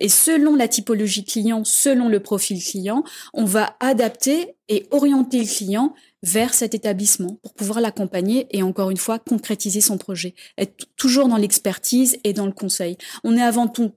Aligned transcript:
Et 0.00 0.08
selon 0.08 0.56
la 0.56 0.66
typologie 0.66 1.24
client, 1.24 1.64
selon 1.64 2.08
le 2.08 2.20
profil 2.20 2.62
client, 2.62 3.04
on 3.34 3.44
va 3.44 3.76
adapter 3.80 4.56
et 4.68 4.86
orienter 4.90 5.40
le 5.40 5.46
client 5.46 5.94
vers 6.22 6.54
cet 6.54 6.74
établissement 6.74 7.38
pour 7.42 7.54
pouvoir 7.54 7.80
l'accompagner 7.80 8.46
et 8.50 8.62
encore 8.62 8.90
une 8.90 8.96
fois 8.96 9.18
concrétiser 9.18 9.80
son 9.80 9.98
projet. 9.98 10.34
Être 10.58 10.86
toujours 10.96 11.28
dans 11.28 11.36
l'expertise 11.36 12.18
et 12.24 12.32
dans 12.32 12.46
le 12.46 12.52
conseil. 12.52 12.96
On 13.24 13.36
est 13.36 13.42
avant 13.42 13.68
tout 13.68 13.92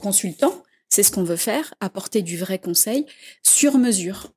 consultant, 0.00 0.62
c'est 0.88 1.02
ce 1.02 1.12
qu'on 1.12 1.22
veut 1.22 1.36
faire, 1.36 1.74
apporter 1.80 2.22
du 2.22 2.36
vrai 2.36 2.58
conseil 2.58 3.06
sur 3.42 3.78
mesure. 3.78 4.32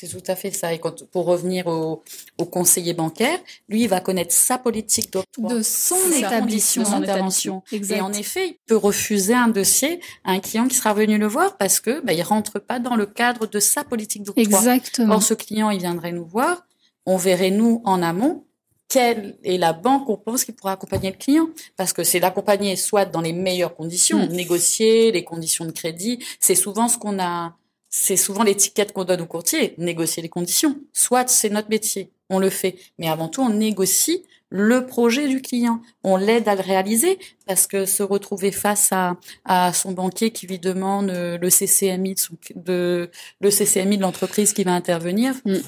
C'est 0.00 0.08
tout 0.08 0.22
à 0.28 0.34
fait 0.34 0.50
ça. 0.50 0.72
Et 0.72 0.78
quand, 0.78 1.04
pour 1.10 1.26
revenir 1.26 1.66
au, 1.66 2.02
conseiller 2.50 2.94
bancaire, 2.94 3.38
lui, 3.68 3.82
il 3.82 3.88
va 3.88 4.00
connaître 4.00 4.32
sa 4.32 4.56
politique 4.56 5.12
d'octroi. 5.12 5.52
De 5.52 5.62
son 5.62 5.96
établissement. 6.16 7.00
d'intervention. 7.00 7.62
Et 7.70 8.00
en 8.00 8.10
effet, 8.14 8.48
il 8.48 8.56
peut 8.66 8.76
refuser 8.76 9.34
un 9.34 9.48
dossier 9.48 10.00
à 10.24 10.32
un 10.32 10.40
client 10.40 10.68
qui 10.68 10.76
sera 10.76 10.94
venu 10.94 11.18
le 11.18 11.26
voir 11.26 11.58
parce 11.58 11.80
que 11.80 12.00
bah, 12.00 12.14
il 12.14 12.22
rentre 12.22 12.58
pas 12.58 12.78
dans 12.78 12.96
le 12.96 13.04
cadre 13.04 13.46
de 13.46 13.60
sa 13.60 13.84
politique 13.84 14.22
d'octroi. 14.22 14.42
Exactement. 14.42 15.16
Or, 15.16 15.22
ce 15.22 15.34
client, 15.34 15.68
il 15.68 15.80
viendrait 15.80 16.12
nous 16.12 16.24
voir. 16.24 16.64
On 17.04 17.18
verrait, 17.18 17.50
nous, 17.50 17.82
en 17.84 18.00
amont, 18.02 18.44
quelle 18.88 19.36
est 19.44 19.58
la 19.58 19.74
banque 19.74 20.06
qu'on 20.06 20.16
pense 20.16 20.44
qui 20.44 20.52
pourra 20.52 20.72
accompagner 20.72 21.10
le 21.10 21.16
client 21.18 21.50
Parce 21.76 21.92
que 21.92 22.04
c'est 22.04 22.20
l'accompagner 22.20 22.74
soit 22.76 23.04
dans 23.04 23.20
les 23.20 23.34
meilleures 23.34 23.76
conditions, 23.76 24.26
hmm. 24.26 24.32
négocier 24.32 25.12
les 25.12 25.24
conditions 25.24 25.66
de 25.66 25.72
crédit. 25.72 26.24
C'est 26.40 26.54
souvent 26.54 26.88
ce 26.88 26.96
qu'on 26.96 27.20
a 27.20 27.54
c'est 27.90 28.16
souvent 28.16 28.44
l'étiquette 28.44 28.92
qu'on 28.92 29.04
donne 29.04 29.20
aux 29.20 29.26
courtiers, 29.26 29.74
négocier 29.76 30.22
les 30.22 30.28
conditions. 30.28 30.78
Soit 30.92 31.28
c'est 31.28 31.50
notre 31.50 31.68
métier, 31.68 32.12
on 32.30 32.38
le 32.38 32.48
fait, 32.48 32.76
mais 32.98 33.08
avant 33.08 33.28
tout, 33.28 33.42
on 33.42 33.50
négocie 33.50 34.22
le 34.48 34.86
projet 34.86 35.28
du 35.28 35.42
client. 35.42 35.80
On 36.04 36.16
l'aide 36.16 36.48
à 36.48 36.54
le 36.54 36.60
réaliser 36.60 37.18
parce 37.46 37.66
que 37.66 37.86
se 37.86 38.02
retrouver 38.02 38.52
face 38.52 38.90
à, 38.92 39.72
son 39.72 39.92
banquier 39.92 40.30
qui 40.30 40.46
lui 40.46 40.58
demande 40.58 41.10
euh, 41.10 41.38
le 41.38 41.50
CCMI 41.50 42.14
de, 42.54 43.10
le 43.40 43.50
CCMI 43.50 43.96
de 43.96 44.02
l'entreprise 44.02 44.52
qui 44.52 44.64
va 44.64 44.72
intervenir. 44.72 45.34
Mm. 45.44 45.58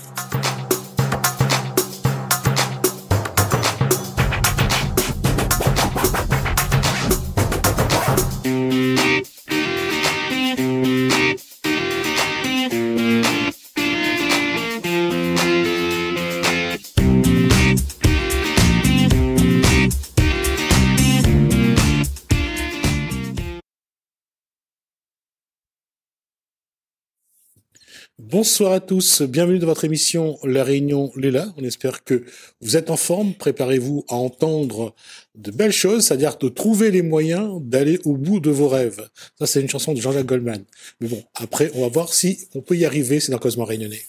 Bonsoir 28.30 28.70
à 28.70 28.78
tous, 28.78 29.22
bienvenue 29.22 29.58
dans 29.58 29.66
votre 29.66 29.84
émission 29.84 30.38
La 30.44 30.62
Réunion 30.62 31.10
Léla. 31.16 31.52
On 31.56 31.64
espère 31.64 32.04
que 32.04 32.22
vous 32.60 32.76
êtes 32.76 32.88
en 32.88 32.96
forme, 32.96 33.34
préparez-vous 33.34 34.04
à 34.08 34.14
entendre 34.14 34.94
de 35.34 35.50
belles 35.50 35.72
choses, 35.72 36.04
c'est-à-dire 36.04 36.38
de 36.38 36.48
trouver 36.48 36.92
les 36.92 37.02
moyens 37.02 37.60
d'aller 37.60 37.98
au 38.04 38.16
bout 38.16 38.38
de 38.38 38.48
vos 38.48 38.68
rêves. 38.68 39.08
Ça, 39.40 39.46
c'est 39.46 39.60
une 39.60 39.68
chanson 39.68 39.92
de 39.92 40.00
Jean-Jacques 40.00 40.26
Goldman. 40.26 40.62
Mais 41.00 41.08
bon, 41.08 41.24
après, 41.34 41.72
on 41.74 41.80
va 41.80 41.88
voir 41.88 42.14
si 42.14 42.46
on 42.54 42.60
peut 42.60 42.76
y 42.76 42.84
arriver, 42.84 43.18
c'est 43.18 43.32
dans 43.32 43.38
Cosmo 43.38 43.64
Réunionnais. 43.64 44.02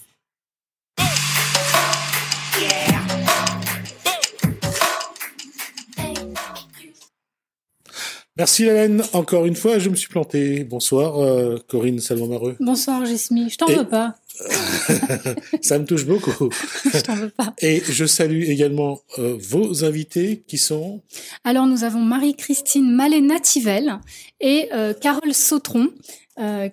Merci 8.35 8.63
Hélène, 8.63 9.03
encore 9.13 9.45
une 9.45 9.55
fois, 9.55 9.77
je 9.77 9.89
me 9.89 9.95
suis 9.95 10.07
planté. 10.07 10.63
Bonsoir 10.63 11.21
euh, 11.21 11.59
Corinne 11.67 11.99
Salvamareux. 11.99 12.55
Bonsoir 12.59 13.05
Jesmy, 13.05 13.47
je 13.51 13.57
t'en 13.57 13.67
veux 13.67 13.87
pas. 13.87 14.15
Ça 15.61 15.77
me 15.77 15.85
touche 15.85 16.07
beaucoup. 16.07 16.49
je 16.91 16.99
t'en 17.01 17.13
veux 17.13 17.29
pas. 17.29 17.53
Et 17.61 17.83
je 17.87 18.05
salue 18.05 18.45
également 18.45 19.01
euh, 19.19 19.37
vos 19.39 19.85
invités 19.85 20.43
qui 20.47 20.57
sont... 20.57 21.03
Alors 21.43 21.67
nous 21.67 21.83
avons 21.83 21.99
Marie-Christine 21.99 22.89
Malé-Nativelle 22.89 23.99
et 24.39 24.67
euh, 24.73 24.95
Carole 24.95 25.35
Sautron, 25.35 25.89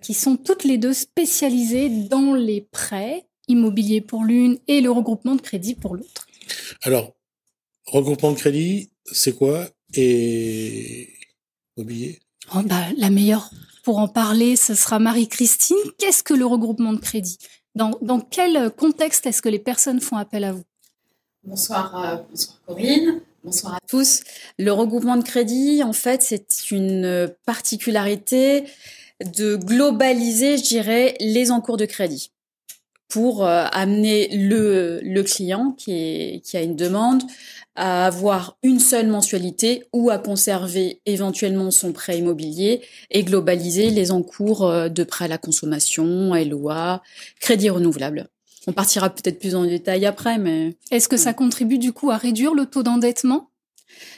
qui 0.01 0.15
sont 0.15 0.37
toutes 0.37 0.65
les 0.65 0.79
deux 0.79 0.95
spécialisées 0.95 1.91
dans 1.91 2.33
les 2.33 2.63
prêts 2.73 3.27
immobiliers 3.49 4.01
pour 4.01 4.25
l'une 4.25 4.57
et 4.67 4.81
le 4.81 4.91
regroupement 4.91 5.35
de 5.35 5.43
crédit 5.43 5.75
pour 5.75 5.95
l'autre. 5.95 6.27
Alors, 6.81 7.13
regroupement 7.85 8.33
de 8.33 8.39
crédit, 8.39 8.89
c'est 9.13 9.37
quoi 9.37 9.69
Et 9.93 11.11
oh 12.55 12.63
bah, 12.65 12.87
La 12.97 13.11
meilleure 13.11 13.51
pour 13.83 13.99
en 13.99 14.09
parler, 14.09 14.57
ce 14.57 14.75
sera 14.75 14.99
Marie-Christine. 14.99 15.77
Qu'est-ce 15.99 16.23
que 16.23 16.35
le 16.35 16.47
regroupement 16.47 16.93
de 16.93 17.01
crédit? 17.01 17.39
Dans, 17.75 17.93
dans, 18.03 18.21
quel 18.21 18.71
contexte 18.71 19.27
est-ce 19.27 19.41
que 19.43 19.49
les 19.49 19.59
personnes 19.59 20.01
font 20.01 20.17
appel 20.17 20.45
à 20.45 20.53
vous? 20.53 20.65
Bonsoir, 21.45 22.05
euh, 22.05 22.17
bonsoir 22.29 22.61
Corinne. 22.67 23.21
Bonsoir 23.43 23.75
à 23.75 23.79
tous. 23.89 24.21
Le 24.59 24.71
regroupement 24.71 25.17
de 25.17 25.25
crédit, 25.25 25.83
en 25.83 25.95
fait, 25.95 26.23
c'est 26.23 26.71
une 26.71 27.33
particularité 27.47 28.65
de 29.25 29.57
globaliser, 29.57 30.59
je 30.59 30.65
dirais, 30.65 31.15
les 31.21 31.51
encours 31.51 31.79
de 31.79 31.87
crédit 31.87 32.31
pour 33.11 33.45
euh, 33.45 33.67
amener 33.73 34.29
le, 34.33 35.01
le 35.03 35.23
client 35.23 35.73
qui, 35.77 35.93
est, 35.93 36.41
qui 36.45 36.57
a 36.57 36.63
une 36.63 36.77
demande 36.77 37.23
à 37.75 38.07
avoir 38.07 38.57
une 38.63 38.79
seule 38.79 39.09
mensualité 39.09 39.85
ou 39.93 40.11
à 40.11 40.19
conserver 40.19 41.03
éventuellement 41.07 41.71
son 41.71 41.93
prêt 41.93 42.19
immobilier 42.19 42.81
et 43.11 43.25
globaliser 43.25 43.91
les 43.91 44.13
encours 44.13 44.67
euh, 44.67 44.89
de 44.89 45.05
prêt 45.05 45.27
à 45.27 45.29
la 45.29 45.39
consommation, 45.39 46.33
LOA, 46.35 47.03
crédit 47.41 47.69
renouvelable. 47.69 48.29
On 48.67 48.73
partira 48.73 49.11
peut-être 49.11 49.41
plus 49.41 49.55
en 49.55 49.65
détail 49.65 50.07
après, 50.07 50.39
mais... 50.39 50.77
Est-ce 50.91 51.09
que 51.09 51.17
ça 51.17 51.33
contribue 51.33 51.79
du 51.79 51.93
coup 51.93 52.11
à 52.11 52.17
réduire 52.17 52.55
le 52.55 52.67
taux 52.67 52.83
d'endettement? 52.83 53.51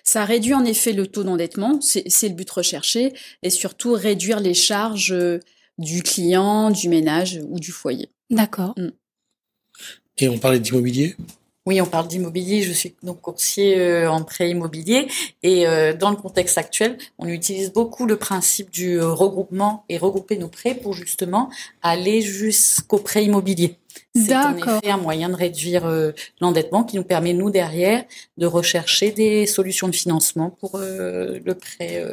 Ça 0.05 0.25
réduit 0.25 0.55
en 0.55 0.65
effet 0.65 0.93
le 0.93 1.07
taux 1.07 1.25
d'endettement, 1.25 1.81
c'est 1.81 2.29
le 2.29 2.35
but 2.35 2.51
recherché, 2.51 3.15
et 3.43 3.51
surtout 3.51 3.93
réduire 3.93 4.41
les 4.41 4.55
charges 4.55 5.13
euh, 5.13 5.39
du 5.79 6.03
client, 6.03 6.71
du 6.71 6.89
ménage 6.89 7.41
ou 7.49 7.59
du 7.59 7.71
foyer. 7.71 8.11
D'accord. 8.33 8.75
Mm. 8.77 8.89
Et 10.19 10.29
on 10.29 10.39
parlait 10.39 10.59
d'immobilier? 10.59 11.17
Oui, 11.65 11.81
on 11.81 11.87
parle 11.87 12.09
d'immobilier. 12.09 12.63
Je 12.63 12.73
suis 12.73 12.97
donc 13.05 13.21
courtier 13.21 13.79
euh, 13.79 14.11
en 14.11 14.25
prêt 14.25 14.51
immobilier 14.51 15.07
et 15.45 15.69
euh, 15.69 15.95
dans 15.95 16.11
le 16.11 16.17
contexte 16.17 16.59
actuel, 16.59 16.99
on 17.19 17.29
utilise 17.29 17.73
beaucoup 17.73 18.05
le 18.05 18.17
principe 18.17 18.69
du 18.71 18.99
euh, 18.99 19.13
regroupement 19.13 19.85
et 19.89 19.97
regrouper 19.97 20.39
nos 20.39 20.49
prêts 20.49 20.75
pour 20.75 20.93
justement 20.93 21.51
aller 21.81 22.21
jusqu'au 22.21 22.99
prêt 22.99 23.25
immobilier. 23.25 23.77
C'est 24.15 24.35
en 24.35 24.57
effet 24.57 24.91
un 24.91 24.97
moyen 24.97 25.29
de 25.29 25.35
réduire 25.35 25.91
l'endettement 26.41 26.85
qui 26.85 26.97
nous 26.97 27.05
permet 27.05 27.33
nous 27.33 27.51
derrière 27.51 28.05
de 28.37 28.47
rechercher 28.47 29.11
des 29.11 29.47
solutions 29.47 29.89
de 29.89 29.95
financement 29.95 30.51
pour 30.51 30.79
le 30.79 31.53
prêt 31.53 32.05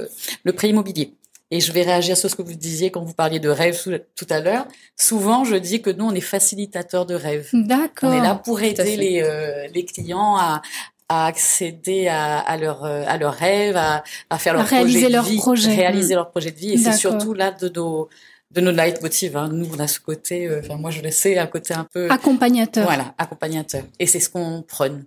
le 0.43 0.53
prêt 0.53 0.69
immobilier. 0.69 1.13
Et 1.51 1.59
je 1.59 1.71
vais 1.71 1.81
réagir 1.81 2.15
sur 2.15 2.29
ce 2.29 2.35
que 2.35 2.43
vous 2.43 2.53
disiez 2.53 2.91
quand 2.91 3.03
vous 3.03 3.13
parliez 3.13 3.39
de 3.39 3.49
rêve 3.49 3.75
tout 4.15 4.27
à 4.29 4.39
l'heure. 4.39 4.67
Souvent, 4.95 5.45
je 5.45 5.55
dis 5.55 5.81
que 5.81 5.89
nous, 5.89 6.05
on 6.05 6.13
est 6.13 6.21
facilitateur 6.21 7.05
de 7.05 7.15
rêves. 7.15 7.49
D'accord. 7.53 8.11
On 8.11 8.13
est 8.13 8.21
là 8.21 8.35
pour 8.35 8.61
aider 8.61 8.95
les, 8.97 9.23
euh, 9.23 9.67
les 9.73 9.83
clients 9.83 10.35
à, 10.37 10.61
à 11.07 11.25
accéder 11.25 12.07
à, 12.07 12.37
à 12.37 12.55
leur 12.57 12.85
euh, 12.85 13.03
à 13.07 13.17
leurs 13.17 13.33
rêves, 13.33 13.75
à, 13.77 14.03
à 14.29 14.37
faire 14.37 14.53
leur 14.53 14.65
réaliser 14.67 15.01
projet 15.01 15.13
leur 15.13 15.23
de 15.25 15.29
vie, 15.29 15.37
projet. 15.37 15.73
réaliser 15.73 16.13
leur 16.13 16.29
projet 16.29 16.51
de 16.51 16.57
vie. 16.57 16.73
Et 16.73 16.77
c'est 16.77 16.93
surtout 16.93 17.33
là 17.33 17.51
de 17.51 17.67
nos 17.69 18.09
de 18.51 18.61
nos 18.61 18.71
leitmotivs. 18.71 19.35
Hein. 19.35 19.49
Nous, 19.51 19.67
on 19.75 19.79
a 19.79 19.87
ce 19.87 19.99
côté. 19.99 20.47
Euh, 20.47 20.61
enfin, 20.63 20.75
moi, 20.75 20.91
je 20.91 21.01
le 21.01 21.09
sais, 21.11 21.37
un 21.37 21.47
côté 21.47 21.73
un 21.73 21.83
peu 21.91 22.11
accompagnateur. 22.11 22.85
Voilà, 22.85 23.15
accompagnateur. 23.17 23.83
Et 23.97 24.05
c'est 24.05 24.19
ce 24.19 24.29
qu'on 24.29 24.61
prône. 24.61 25.05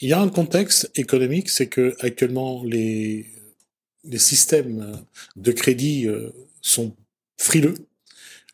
Il 0.00 0.08
y 0.08 0.12
a 0.12 0.20
un 0.20 0.28
contexte 0.28 0.90
économique, 0.96 1.48
c'est 1.48 1.68
que 1.68 1.94
actuellement 2.00 2.62
les 2.64 3.26
les 4.04 4.18
systèmes 4.18 5.04
de 5.36 5.52
crédit 5.52 6.06
euh, 6.06 6.30
sont 6.60 6.94
frileux. 7.36 7.74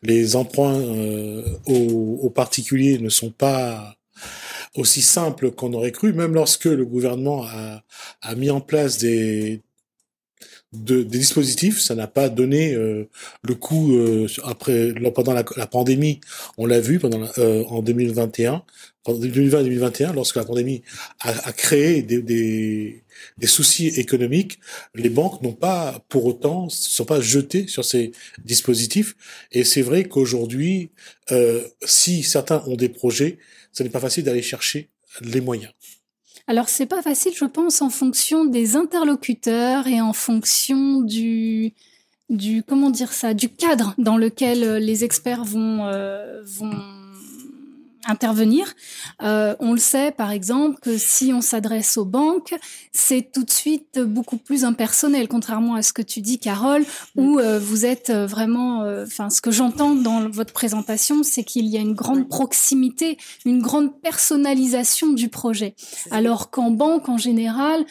Les 0.01 0.35
emprunts 0.35 0.79
euh, 0.79 1.43
aux, 1.65 2.29
particuliers 2.29 2.99
ne 2.99 3.09
sont 3.09 3.31
pas 3.31 3.97
aussi 4.75 5.01
simples 5.01 5.51
qu'on 5.51 5.73
aurait 5.73 5.91
cru, 5.91 6.13
même 6.13 6.33
lorsque 6.33 6.65
le 6.65 6.85
gouvernement 6.85 7.43
a, 7.45 7.83
mis 8.35 8.49
en 8.49 8.61
place 8.61 8.97
des, 8.97 9.61
de, 10.71 11.03
des 11.03 11.17
dispositifs, 11.17 11.81
ça 11.81 11.95
n'a 11.95 12.07
pas 12.07 12.29
donné 12.29 12.73
euh, 12.75 13.09
le 13.43 13.55
coup 13.55 13.97
après 14.45 14.93
pendant 15.13 15.33
la, 15.33 15.43
pandémie. 15.43 16.21
On 16.57 16.65
l'a 16.65 16.79
vu 16.79 16.99
pendant 16.99 17.27
en 17.37 17.81
2021, 17.81 18.63
en 19.09 19.13
2020-2021, 19.13 20.13
lorsque 20.13 20.35
la 20.35 20.45
pandémie 20.45 20.81
a, 21.21 21.51
créé 21.53 22.01
des, 22.01 23.03
soucis 23.45 23.87
économiques, 23.87 24.59
les 24.95 25.09
banques 25.09 25.41
n'ont 25.41 25.53
pas 25.53 26.03
pour 26.09 26.25
autant 26.25 26.69
sont 26.69 27.05
pas 27.05 27.21
jetées 27.21 27.67
sur 27.67 27.85
ces 27.85 28.11
dispositifs. 28.45 29.15
Et 29.51 29.63
c'est 29.63 29.81
vrai 29.81 30.05
qu'aujourd'hui, 30.05 30.91
euh, 31.31 31.63
si 31.83 32.23
certains 32.23 32.63
ont 32.67 32.75
des 32.75 32.89
projets, 32.89 33.39
ce 33.71 33.83
n'est 33.83 33.89
pas 33.89 33.99
facile 33.99 34.23
d'aller 34.23 34.41
chercher 34.41 34.89
les 35.21 35.41
moyens. 35.41 35.71
Alors 36.47 36.69
c'est 36.69 36.87
pas 36.87 37.01
facile, 37.01 37.33
je 37.35 37.45
pense, 37.45 37.81
en 37.81 37.89
fonction 37.89 38.45
des 38.45 38.75
interlocuteurs 38.75 39.87
et 39.87 40.01
en 40.01 40.13
fonction 40.13 41.01
du 41.01 41.73
du 42.29 42.61
comment 42.61 42.91
dire 42.91 43.11
ça, 43.11 43.33
du 43.33 43.49
cadre 43.49 43.95
dans 43.97 44.17
lequel 44.17 44.77
les 44.77 45.03
experts 45.03 45.43
vont 45.43 45.83
vont 46.43 46.98
intervenir. 48.05 48.73
Euh, 49.21 49.55
on 49.59 49.73
le 49.73 49.79
sait, 49.79 50.11
par 50.11 50.31
exemple, 50.31 50.79
que 50.81 50.97
si 50.97 51.31
on 51.33 51.41
s'adresse 51.41 51.97
aux 51.97 52.05
banques, 52.05 52.55
c'est 52.91 53.31
tout 53.31 53.43
de 53.43 53.51
suite 53.51 53.99
beaucoup 53.99 54.37
plus 54.37 54.63
impersonnel, 54.63 55.27
contrairement 55.27 55.75
à 55.75 55.81
ce 55.81 55.93
que 55.93 56.01
tu 56.01 56.21
dis, 56.21 56.39
Carole, 56.39 56.85
où 57.15 57.35
mm. 57.35 57.39
euh, 57.39 57.59
vous 57.59 57.85
êtes 57.85 58.11
vraiment. 58.11 58.83
Euh, 58.83 59.05
enfin, 59.05 59.29
ce 59.29 59.41
que 59.41 59.51
j'entends 59.51 59.95
dans 59.95 60.29
votre 60.29 60.53
présentation, 60.53 61.23
c'est 61.23 61.43
qu'il 61.43 61.65
y 61.65 61.77
a 61.77 61.81
une 61.81 61.93
grande 61.93 62.29
proximité, 62.29 63.17
une 63.45 63.61
grande 63.61 63.99
personnalisation 64.01 65.13
du 65.13 65.29
projet. 65.29 65.75
Alors 66.11 66.49
qu'en 66.49 66.71
banque, 66.71 67.09
en 67.09 67.17
général, 67.17 67.85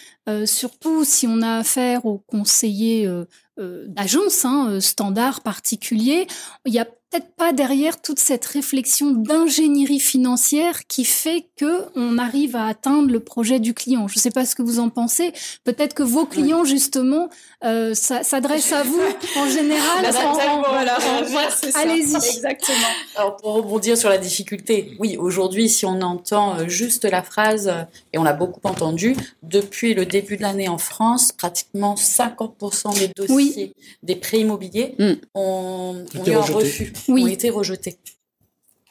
surtout 0.44 1.04
si 1.04 1.26
on 1.26 1.40
a 1.40 1.56
affaire 1.56 2.04
aux 2.04 2.18
conseillers 2.18 3.08
d'agence, 3.56 4.44
hein, 4.44 4.78
standard 4.80 5.40
particulier, 5.40 6.26
il 6.66 6.74
y 6.74 6.78
a 6.78 6.86
peut-être 7.10 7.32
pas 7.36 7.52
derrière 7.52 8.00
toute 8.00 8.18
cette 8.18 8.44
réflexion 8.44 9.12
d'ingénierie 9.12 10.00
financière 10.00 10.86
qui 10.86 11.04
fait 11.04 11.46
que 11.56 11.84
on 11.94 12.18
arrive 12.18 12.54
à 12.54 12.66
atteindre 12.66 13.10
le 13.10 13.20
projet 13.20 13.60
du 13.60 13.72
client. 13.72 14.08
Je 14.08 14.18
ne 14.18 14.20
sais 14.20 14.30
pas 14.30 14.44
ce 14.44 14.54
que 14.54 14.62
vous 14.62 14.78
en 14.78 14.90
pensez. 14.90 15.32
Peut-être 15.64 15.94
que 15.94 16.02
vos 16.02 16.26
clients 16.26 16.64
justement 16.64 17.30
euh, 17.64 17.94
s'adressent 17.94 18.72
à 18.72 18.82
vous 18.82 19.00
en 19.36 19.48
général. 19.48 20.04
voilà, 20.68 20.98
Allez-y. 21.74 22.16
Exactement. 22.16 22.76
Alors 23.16 23.36
pour 23.36 23.54
rebondir 23.54 23.96
sur 23.96 24.10
la 24.10 24.18
difficulté, 24.18 24.96
oui, 24.98 25.16
aujourd'hui, 25.16 25.68
si 25.68 25.86
on 25.86 26.00
entend 26.02 26.58
euh, 26.58 26.68
juste 26.68 27.04
la 27.04 27.22
phrase 27.22 27.72
et 28.12 28.18
on 28.18 28.22
l'a 28.22 28.34
beaucoup 28.34 28.60
entendu 28.64 29.16
depuis 29.42 29.94
le 29.94 30.04
début 30.04 30.36
de 30.36 30.42
l'année 30.42 30.68
en 30.68 30.78
France, 30.78 31.32
pratiquement 31.32 31.94
50% 31.94 32.98
des 32.98 33.08
dossiers 33.08 33.74
des 34.02 34.16
prêts 34.16 34.40
immobiliers 34.40 34.94
mm. 34.98 35.12
ont, 35.34 36.04
ont 36.18 36.24
eu 36.26 36.34
un 36.34 36.40
refus 36.40 36.92
oui. 37.08 37.24
ont 37.24 37.26
été 37.28 37.50
rejetés. 37.50 37.98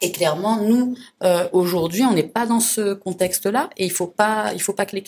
Et 0.02 0.12
clairement, 0.12 0.62
nous, 0.62 0.96
euh, 1.24 1.48
aujourd'hui, 1.54 2.04
on 2.04 2.14
n'est 2.14 2.24
pas 2.24 2.46
dans 2.46 2.60
ce 2.60 2.94
contexte-là, 2.94 3.70
et 3.78 3.86
il 3.86 3.92
faut 3.92 4.08
pas, 4.08 4.54
il 4.54 4.62
faut 4.62 4.74
pas 4.74 4.86
que 4.86 4.96
les, 4.96 5.04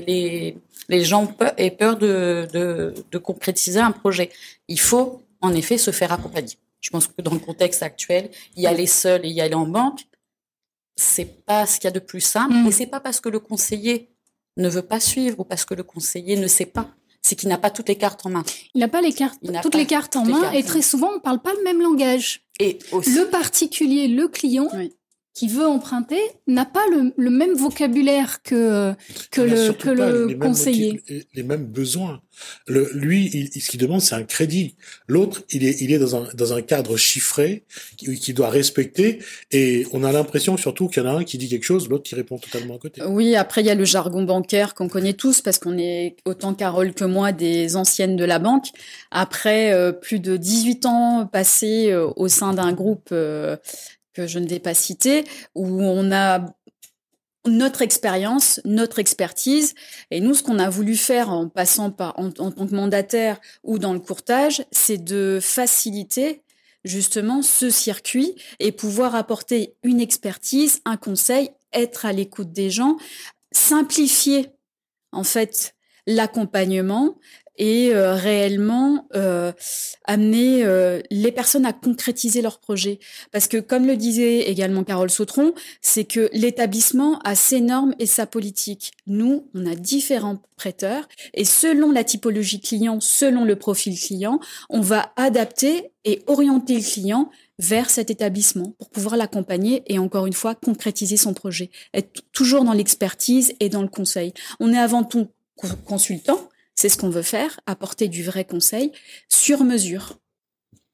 les, 0.00 0.56
les, 0.88 1.04
gens 1.04 1.32
aient 1.56 1.72
peur 1.72 1.96
de, 1.96 2.46
de, 2.52 2.94
de, 3.10 3.18
concrétiser 3.18 3.80
un 3.80 3.90
projet. 3.90 4.30
Il 4.68 4.78
faut, 4.78 5.22
en 5.40 5.52
effet, 5.54 5.76
se 5.76 5.90
faire 5.90 6.12
accompagner. 6.12 6.56
Je 6.80 6.90
pense 6.90 7.08
que 7.08 7.20
dans 7.20 7.34
le 7.34 7.40
contexte 7.40 7.82
actuel, 7.82 8.30
y 8.54 8.66
aller 8.66 8.86
seul 8.86 9.26
et 9.26 9.28
y 9.28 9.40
aller 9.40 9.54
en 9.54 9.66
banque, 9.66 10.02
c'est 10.94 11.44
pas 11.44 11.66
ce 11.66 11.80
qu'il 11.80 11.84
y 11.84 11.88
a 11.88 11.92
de 11.92 11.98
plus 11.98 12.20
simple, 12.20 12.54
mm. 12.54 12.66
et 12.68 12.72
c'est 12.72 12.86
pas 12.86 13.00
parce 13.00 13.20
que 13.20 13.28
le 13.28 13.40
conseiller 13.40 14.08
ne 14.56 14.68
veut 14.68 14.82
pas 14.82 15.00
suivre 15.00 15.40
ou 15.40 15.44
parce 15.44 15.64
que 15.64 15.74
le 15.74 15.82
conseiller 15.82 16.36
ne 16.36 16.46
sait 16.46 16.66
pas 16.66 16.88
c'est 17.22 17.36
qu'il 17.36 17.48
n'a 17.48 17.58
pas 17.58 17.70
toutes 17.70 17.88
les 17.88 17.96
cartes 17.96 18.24
en 18.26 18.30
main. 18.30 18.44
Il 18.74 18.80
n'a 18.80 18.88
pas 18.88 19.00
les 19.00 19.12
cartes, 19.12 19.38
toutes 19.62 19.74
les 19.74 19.86
cartes 19.86 20.16
en 20.16 20.24
main, 20.24 20.52
et 20.52 20.62
très 20.62 20.82
souvent, 20.82 21.10
on 21.10 21.16
ne 21.16 21.20
parle 21.20 21.40
pas 21.40 21.52
le 21.52 21.62
même 21.64 21.80
langage. 21.80 22.42
Et 22.60 22.78
le 22.92 23.24
particulier, 23.30 24.08
le 24.08 24.28
client, 24.28 24.68
qui 25.38 25.46
veut 25.46 25.68
emprunter 25.68 26.20
n'a 26.48 26.64
pas 26.64 26.84
le, 26.90 27.30
même 27.30 27.54
vocabulaire 27.54 28.42
que 28.42 28.92
que 29.30 29.40
le 29.40 29.72
que 29.72 29.88
le 29.88 30.34
conseiller. 30.36 31.00
les 31.32 31.42
mêmes 31.44 31.64
besoins. 31.64 32.20
Le, 32.66 32.90
lui, 32.92 33.30
il, 33.32 33.62
ce 33.62 33.68
qu'il 33.68 33.80
demande, 33.80 34.00
c'est 34.00 34.14
un 34.14 34.24
crédit. 34.24 34.76
L'autre, 35.06 35.42
il 35.50 35.64
est 35.64 35.80
il 35.80 35.92
est 35.92 35.98
dans 36.00 36.16
un 36.16 36.28
dans 36.34 36.54
un 36.54 36.62
cadre 36.62 36.96
chiffré 36.96 37.64
qui, 37.96 38.18
qui 38.18 38.32
doit 38.32 38.50
respecter. 38.50 39.20
Et 39.52 39.86
on 39.92 40.02
a 40.02 40.10
l'impression 40.10 40.56
surtout 40.56 40.88
qu'il 40.88 41.04
y 41.04 41.06
en 41.06 41.08
a 41.08 41.18
un 41.20 41.24
qui 41.24 41.38
dit 41.38 41.48
quelque 41.48 41.64
chose, 41.64 41.88
l'autre 41.88 42.02
qui 42.02 42.16
répond 42.16 42.38
totalement 42.38 42.74
à 42.74 42.78
côté. 42.78 43.00
Oui, 43.04 43.36
après 43.36 43.60
il 43.60 43.68
y 43.68 43.70
a 43.70 43.76
le 43.76 43.84
jargon 43.84 44.24
bancaire 44.24 44.74
qu'on 44.74 44.88
connaît 44.88 45.14
tous 45.14 45.40
parce 45.40 45.58
qu'on 45.58 45.78
est 45.78 46.16
autant 46.24 46.52
Carole 46.52 46.94
que 46.94 47.04
moi 47.04 47.30
des 47.30 47.76
anciennes 47.76 48.16
de 48.16 48.24
la 48.24 48.40
banque. 48.40 48.66
Après 49.12 49.72
euh, 49.72 49.92
plus 49.92 50.18
de 50.18 50.36
18 50.36 50.86
ans 50.86 51.28
passés 51.30 51.92
euh, 51.92 52.08
au 52.16 52.26
sein 52.26 52.54
d'un 52.54 52.72
groupe 52.72 53.10
euh, 53.12 53.56
que 54.18 54.26
je 54.26 54.40
ne 54.40 54.48
vais 54.48 54.58
pas 54.58 54.74
citer, 54.74 55.22
où 55.54 55.80
on 55.80 56.10
a 56.10 56.44
notre 57.46 57.82
expérience, 57.82 58.60
notre 58.64 58.98
expertise. 58.98 59.76
Et 60.10 60.20
nous, 60.20 60.34
ce 60.34 60.42
qu'on 60.42 60.58
a 60.58 60.68
voulu 60.68 60.96
faire 60.96 61.30
en 61.30 61.48
passant 61.48 61.92
par 61.92 62.18
en, 62.18 62.32
tant 62.32 62.50
que 62.50 62.74
mandataire 62.74 63.40
ou 63.62 63.78
dans 63.78 63.92
le 63.92 64.00
courtage, 64.00 64.64
c'est 64.72 65.02
de 65.02 65.38
faciliter 65.40 66.42
justement 66.84 67.42
ce 67.42 67.70
circuit 67.70 68.34
et 68.58 68.72
pouvoir 68.72 69.14
apporter 69.14 69.76
une 69.84 70.00
expertise, 70.00 70.80
un 70.84 70.96
conseil, 70.96 71.50
être 71.72 72.04
à 72.04 72.12
l'écoute 72.12 72.52
des 72.52 72.70
gens, 72.70 72.96
simplifier 73.52 74.48
en 75.12 75.22
fait 75.22 75.76
l'accompagnement 76.08 77.14
et 77.58 77.92
euh, 77.92 78.14
réellement 78.14 79.06
euh, 79.14 79.52
amener 80.04 80.64
euh, 80.64 81.00
les 81.10 81.32
personnes 81.32 81.66
à 81.66 81.72
concrétiser 81.72 82.40
leurs 82.40 82.60
projets. 82.60 83.00
Parce 83.32 83.48
que, 83.48 83.58
comme 83.58 83.86
le 83.86 83.96
disait 83.96 84.48
également 84.48 84.84
Carole 84.84 85.10
Sautron, 85.10 85.52
c'est 85.82 86.04
que 86.04 86.30
l'établissement 86.32 87.18
a 87.24 87.34
ses 87.34 87.60
normes 87.60 87.94
et 87.98 88.06
sa 88.06 88.26
politique. 88.26 88.92
Nous, 89.06 89.48
on 89.54 89.66
a 89.66 89.74
différents 89.74 90.40
prêteurs 90.56 91.08
et 91.34 91.44
selon 91.44 91.90
la 91.90 92.04
typologie 92.04 92.60
client, 92.60 93.00
selon 93.00 93.44
le 93.44 93.56
profil 93.56 93.98
client, 93.98 94.40
on 94.70 94.80
va 94.80 95.12
adapter 95.16 95.90
et 96.04 96.22
orienter 96.26 96.76
le 96.76 96.82
client 96.82 97.28
vers 97.58 97.90
cet 97.90 98.10
établissement 98.10 98.74
pour 98.78 98.88
pouvoir 98.88 99.16
l'accompagner 99.16 99.82
et 99.86 99.98
encore 99.98 100.26
une 100.26 100.32
fois 100.32 100.54
concrétiser 100.54 101.16
son 101.16 101.34
projet. 101.34 101.70
Être 101.92 102.22
toujours 102.32 102.64
dans 102.64 102.72
l'expertise 102.72 103.52
et 103.58 103.68
dans 103.68 103.82
le 103.82 103.88
conseil. 103.88 104.32
On 104.60 104.72
est 104.72 104.78
avant 104.78 105.02
tout 105.02 105.28
consultant, 105.84 106.48
c'est 106.74 106.88
ce 106.88 106.96
qu'on 106.96 107.10
veut 107.10 107.22
faire, 107.22 107.60
apporter 107.66 108.08
du 108.08 108.22
vrai 108.22 108.44
conseil 108.44 108.92
sur 109.28 109.64
mesure. 109.64 110.16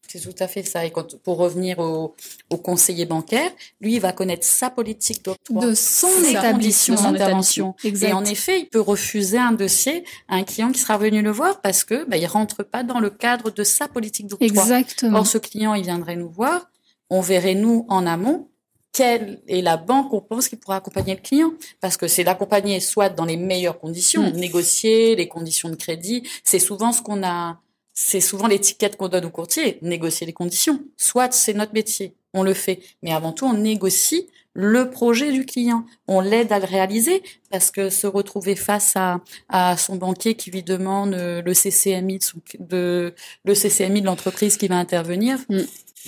C'est 0.09 0.21
tout 0.21 0.35
à 0.39 0.47
fait 0.47 0.63
ça. 0.63 0.85
Et 0.87 0.93
pour 1.25 1.39
revenir 1.39 1.81
au, 1.81 2.15
conseiller 2.57 3.05
bancaire, 3.05 3.51
lui, 3.81 3.95
il 3.95 4.01
va 4.01 4.13
connaître 4.13 4.45
sa 4.47 4.71
politique 4.71 5.25
d'octroi, 5.25 5.67
de 5.67 5.75
son 5.75 6.09
établissement 6.23 7.11
d'intervention. 7.11 7.75
Et 7.83 8.13
en 8.13 8.25
effet, 8.25 8.61
il 8.61 8.67
peut 8.67 8.81
refuser 8.81 9.39
un 9.39 9.53
dossier 9.53 10.05
à 10.29 10.37
un 10.37 10.45
client 10.45 10.71
qui 10.71 10.79
sera 10.79 10.99
venu 10.99 11.21
le 11.21 11.31
voir 11.31 11.61
parce 11.61 11.83
que 11.83 12.05
bah, 12.09 12.17
il 12.17 12.27
rentre 12.27 12.63
pas 12.63 12.85
dans 12.85 13.01
le 13.01 13.11
cadre 13.11 13.51
de 13.51 13.65
sa 13.65 13.89
politique 13.89 14.29
d'octroi. 14.29 14.47
Exactement. 14.47 15.19
Or, 15.19 15.27
ce 15.27 15.39
client, 15.39 15.75
il 15.75 15.83
viendrait 15.83 16.17
nous 16.17 16.31
voir, 16.31 16.71
on 17.11 17.21
verrait 17.21 17.57
nous 17.57 17.85
en 17.89 18.07
amont 18.07 18.49
quelle 18.95 19.41
est 19.49 19.61
la 19.61 19.77
banque 19.77 20.11
qu'on 20.11 20.21
pense 20.21 20.49
qui 20.49 20.57
pourra 20.57 20.77
accompagner 20.77 21.15
le 21.15 21.21
client 21.21 21.53
Parce 21.81 21.99
que 21.99 22.07
c'est 22.07 22.23
l'accompagner 22.23 22.81
soit 22.81 23.11
dans 23.11 23.25
les 23.25 23.37
meilleures 23.37 23.79
conditions, 23.79 24.23
hmm. 24.23 24.37
négocier 24.37 25.17
les 25.17 25.29
conditions 25.29 25.69
de 25.69 25.75
crédit. 25.75 26.27
C'est 26.45 26.61
souvent 26.61 26.93
ce 26.93 27.03
qu'on 27.03 27.23
a, 27.25 27.61
c'est 27.93 28.21
souvent 28.21 28.47
l'étiquette 28.47 28.97
qu'on 28.97 29.09
donne 29.09 29.27
au 29.27 29.31
courtier, 29.31 29.79
négocier 29.83 30.27
les 30.27 30.33
conditions. 30.33 30.81
Soit 30.97 31.33
c'est 31.33 31.55
notre 31.55 31.75
métier, 31.75 32.15
on 32.33 32.45
le 32.45 32.55
fait. 32.55 32.81
Mais 33.03 33.13
avant 33.13 33.33
tout, 33.33 33.47
on 33.47 33.55
négocie 33.55 34.29
le 34.55 34.89
projet 34.89 35.33
du 35.33 35.45
client. 35.45 35.85
On 36.07 36.21
l'aide 36.21 36.53
à 36.53 36.61
le 36.61 36.65
réaliser 36.65 37.25
parce 37.51 37.73
que 37.73 37.91
se 37.91 38.07
retrouver 38.07 38.55
face 38.55 38.93
à, 38.95 39.21
à 39.49 39.77
son 39.77 39.97
banquier 39.97 40.37
qui 40.37 40.53
lui 40.53 40.63
demande 40.63 41.15
le 41.15 41.53
CCMI 41.53 42.21
de, 42.61 43.13
le 43.45 43.55
CCMI 43.55 44.03
de 44.03 44.07
l'entreprise 44.07 44.57
qui 44.57 44.69
va 44.69 44.77
intervenir, 44.77 45.39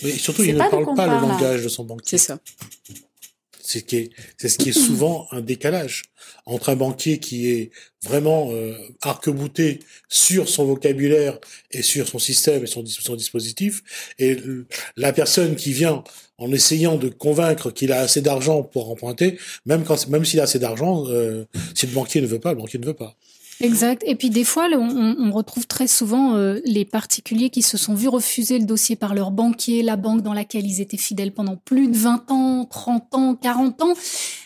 Mais 0.02 0.12
surtout, 0.12 0.44
il 0.44 0.54
ne 0.54 0.58
parle 0.58 0.94
pas 0.94 1.06
le 1.06 1.26
langage 1.26 1.62
de 1.62 1.68
son 1.68 1.84
banquier. 1.84 2.18
C'est 2.18 2.26
ça. 2.26 2.38
C'est 3.60 3.80
ce 3.80 3.84
qui 3.84 3.96
est, 3.96 4.10
c'est 4.38 4.48
ce 4.48 4.58
qui 4.58 4.68
est 4.68 4.72
souvent 4.72 5.26
un 5.32 5.40
décalage 5.40 6.04
entre 6.44 6.68
un 6.68 6.76
banquier 6.76 7.18
qui 7.18 7.50
est 7.50 7.70
vraiment 8.04 8.50
euh, 8.52 8.74
arc-bouté 9.02 9.80
sur 10.08 10.48
son 10.48 10.66
vocabulaire 10.66 11.40
et 11.72 11.82
sur 11.82 12.06
son 12.06 12.20
système 12.20 12.62
et 12.62 12.68
son, 12.68 12.86
son 12.86 13.16
dispositif, 13.16 13.82
et 14.20 14.36
la 14.96 15.12
personne 15.12 15.56
qui 15.56 15.72
vient 15.72 16.04
en 16.38 16.52
essayant 16.52 16.96
de 16.96 17.08
convaincre 17.08 17.72
qu'il 17.72 17.90
a 17.92 18.00
assez 18.00 18.20
d'argent 18.20 18.62
pour 18.62 18.90
emprunter, 18.90 19.38
même 19.64 19.84
quand, 19.84 20.06
même 20.08 20.24
s'il 20.24 20.38
a 20.38 20.44
assez 20.44 20.60
d'argent, 20.60 21.04
euh, 21.08 21.44
si 21.74 21.86
le 21.86 21.92
banquier 21.92 22.20
ne 22.20 22.26
veut 22.26 22.38
pas, 22.38 22.52
le 22.52 22.58
banquier 22.58 22.78
ne 22.78 22.86
veut 22.86 22.94
pas. 22.94 23.16
Exact. 23.60 24.02
Et 24.06 24.14
puis 24.14 24.30
des 24.30 24.44
fois, 24.44 24.68
on, 24.72 25.30
retrouve 25.32 25.66
très 25.66 25.86
souvent 25.86 26.34
euh, 26.34 26.60
les 26.64 26.84
particuliers 26.84 27.50
qui 27.50 27.62
se 27.62 27.76
sont 27.76 27.94
vus 27.94 28.08
refuser 28.08 28.58
le 28.58 28.64
dossier 28.64 28.96
par 28.96 29.14
leur 29.14 29.30
banquier, 29.30 29.82
la 29.82 29.96
banque 29.96 30.22
dans 30.22 30.32
laquelle 30.32 30.66
ils 30.66 30.80
étaient 30.80 30.96
fidèles 30.96 31.32
pendant 31.32 31.56
plus 31.56 31.88
de 31.88 31.96
20 31.96 32.30
ans, 32.30 32.64
30 32.64 33.14
ans, 33.14 33.34
40 33.34 33.82
ans. 33.82 33.94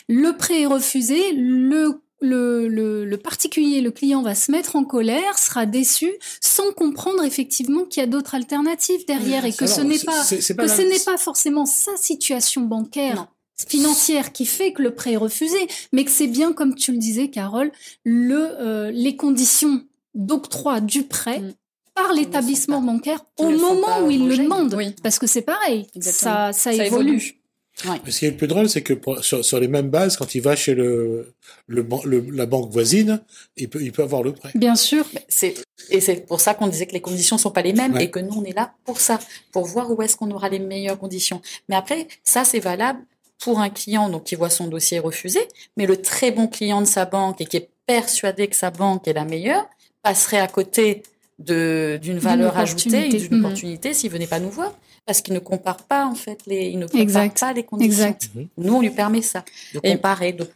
Le 0.09 0.35
prêt 0.37 0.61
est 0.61 0.65
refusé, 0.65 1.33
le 1.33 2.01
le, 2.21 2.67
le, 3.03 3.17
particulier, 3.17 3.81
le 3.81 3.91
client 3.91 4.21
va 4.21 4.35
se 4.35 4.51
mettre 4.51 4.75
en 4.75 4.83
colère, 4.83 5.39
sera 5.39 5.65
déçu, 5.65 6.11
sans 6.39 6.71
comprendre 6.71 7.23
effectivement 7.23 7.83
qu'il 7.83 8.01
y 8.01 8.03
a 8.03 8.07
d'autres 8.07 8.35
alternatives 8.35 9.05
derrière 9.07 9.43
et 9.45 9.53
que 9.53 9.65
ce 9.65 9.81
n'est 9.81 9.99
pas, 9.99 10.21
que 10.21 10.39
ce 10.67 10.81
n'est 10.81 11.03
pas 11.03 11.17
forcément 11.17 11.65
sa 11.65 11.97
situation 11.97 12.61
bancaire 12.61 13.27
financière 13.69 14.31
qui 14.31 14.45
fait 14.45 14.73
que 14.73 14.81
le 14.81 14.93
prêt 14.93 15.13
est 15.13 15.17
refusé, 15.17 15.57
mais 15.93 16.05
que 16.05 16.11
c'est 16.11 16.27
bien, 16.27 16.53
comme 16.53 16.75
tu 16.75 16.91
le 16.91 16.97
disais, 16.97 17.29
Carole, 17.29 17.71
le, 18.03 18.49
euh, 18.59 18.91
les 18.91 19.15
conditions 19.15 19.83
d'octroi 20.13 20.81
du 20.81 21.03
prêt 21.03 21.39
mm. 21.39 21.53
par 21.95 22.13
l'établissement 22.13 22.81
bancaire 22.81 23.23
au 23.37 23.49
moment 23.49 24.01
où 24.03 24.11
il 24.11 24.27
le 24.27 24.37
demande. 24.37 24.75
Parce 25.03 25.19
que 25.19 25.27
c'est 25.27 25.41
pareil, 25.41 25.87
ça, 25.99 26.51
ça, 26.53 26.73
évolue. 26.73 27.41
Ce 27.75 28.19
qui 28.19 28.25
est 28.25 28.31
le 28.31 28.37
plus 28.37 28.47
drôle, 28.47 28.69
c'est 28.69 28.81
que 28.81 28.93
sur, 29.21 29.59
les 29.59 29.67
mêmes 29.67 29.89
bases, 29.89 30.17
quand 30.17 30.35
il 30.35 30.41
va 30.41 30.55
chez 30.55 30.75
le, 30.75 31.33
le, 31.67 31.85
la 32.31 32.45
banque 32.45 32.69
voisine, 32.71 33.21
il 33.57 33.69
peut, 33.69 33.81
il 33.81 33.91
peut 33.91 34.03
avoir 34.03 34.23
le 34.23 34.33
prêt. 34.33 34.51
Bien 34.55 34.75
sûr. 34.75 35.05
C'est, 35.29 35.55
et 35.89 36.01
c'est 36.01 36.25
pour 36.27 36.41
ça 36.41 36.53
qu'on 36.53 36.67
disait 36.67 36.85
que 36.85 36.93
les 36.93 37.01
conditions 37.01 37.37
sont 37.37 37.51
pas 37.51 37.61
les 37.61 37.73
mêmes 37.73 37.97
et 37.97 38.11
que 38.11 38.19
nous, 38.19 38.33
on 38.33 38.43
est 38.43 38.55
là 38.55 38.73
pour 38.85 38.99
ça, 38.99 39.19
pour 39.51 39.65
voir 39.65 39.89
où 39.91 40.01
est-ce 40.01 40.15
qu'on 40.15 40.29
aura 40.31 40.49
les 40.49 40.59
meilleures 40.59 40.99
conditions. 40.99 41.41
Mais 41.69 41.75
après, 41.75 42.07
ça, 42.23 42.43
c'est 42.43 42.59
valable 42.59 42.99
pour 43.41 43.59
un 43.59 43.69
client 43.69 44.07
donc 44.07 44.23
qui 44.23 44.35
voit 44.35 44.49
son 44.49 44.67
dossier 44.67 44.99
refusé, 44.99 45.39
mais 45.75 45.85
le 45.85 45.97
très 45.97 46.31
bon 46.31 46.47
client 46.47 46.79
de 46.79 46.85
sa 46.85 47.05
banque 47.05 47.41
et 47.41 47.45
qui 47.45 47.57
est 47.57 47.69
persuadé 47.85 48.47
que 48.47 48.55
sa 48.55 48.69
banque 48.69 49.07
est 49.07 49.13
la 49.13 49.25
meilleure 49.25 49.67
passerait 50.03 50.39
à 50.39 50.47
côté 50.47 51.03
de 51.39 51.99
d'une 52.01 52.19
valeur 52.19 52.57
ajoutée, 52.57 53.09
d'une 53.09 53.37
mhm. 53.37 53.45
opportunité 53.45 53.93
s'il 53.93 54.11
venait 54.11 54.27
pas 54.27 54.39
nous 54.39 54.51
voir 54.51 54.73
parce 55.05 55.21
qu'il 55.21 55.33
ne 55.33 55.39
compare 55.39 55.83
pas 55.83 56.05
en 56.05 56.13
fait 56.13 56.39
les 56.45 56.67
il 56.67 56.79
ne 56.79 56.85
compare 56.85 57.33
pas 57.33 57.53
les 57.53 57.63
conditions. 57.63 58.05
Exact. 58.05 58.29
Mhm. 58.35 58.47
Nous 58.57 58.73
on 58.73 58.81
lui 58.81 58.91
permet 58.91 59.23
ça 59.23 59.43
de 59.73 59.79
comparer, 59.79 60.33
de, 60.33 60.47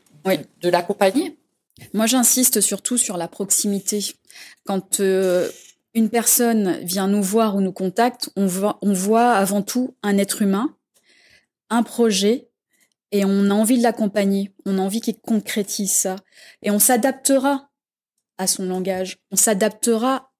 de 0.62 0.70
l'accompagner. 0.70 1.38
Moi 1.94 2.06
j'insiste 2.06 2.62
surtout 2.62 2.98
sur 2.98 3.18
la 3.18 3.27
proximité. 3.27 4.00
Quand 4.63 5.00
euh, 5.00 5.50
une 5.96 6.10
personne 6.10 6.77
vient 6.84 7.08
nous 7.08 7.24
voir 7.24 7.56
ou 7.56 7.62
nous 7.62 7.72
contacte, 7.72 8.30
on 8.36 8.46
voit, 8.46 8.77
on 8.84 8.94
voit 8.94 9.32
avant 9.32 9.63
tout 9.63 9.96
un 10.04 10.18
être 10.20 10.44
humain, 10.44 10.75
un 11.70 11.82
projet 11.82 12.48
et 13.12 13.26
on 13.26 13.50
a 13.50 13.54
envie 13.54 13.78
de 13.78 13.84
l'accompagner, 13.84 14.52
on 14.66 14.78
a 14.78 14.82
envie 14.82 15.02
qu'il 15.02 15.20
concrétise 15.20 15.92
ça 15.92 16.16
et 16.62 16.72
on 16.72 16.80
s'adaptera 16.80 17.70
à 18.38 18.48
son 18.48 18.66
langage, 18.66 19.18
on 19.32 19.36
s'adaptera 19.36 20.32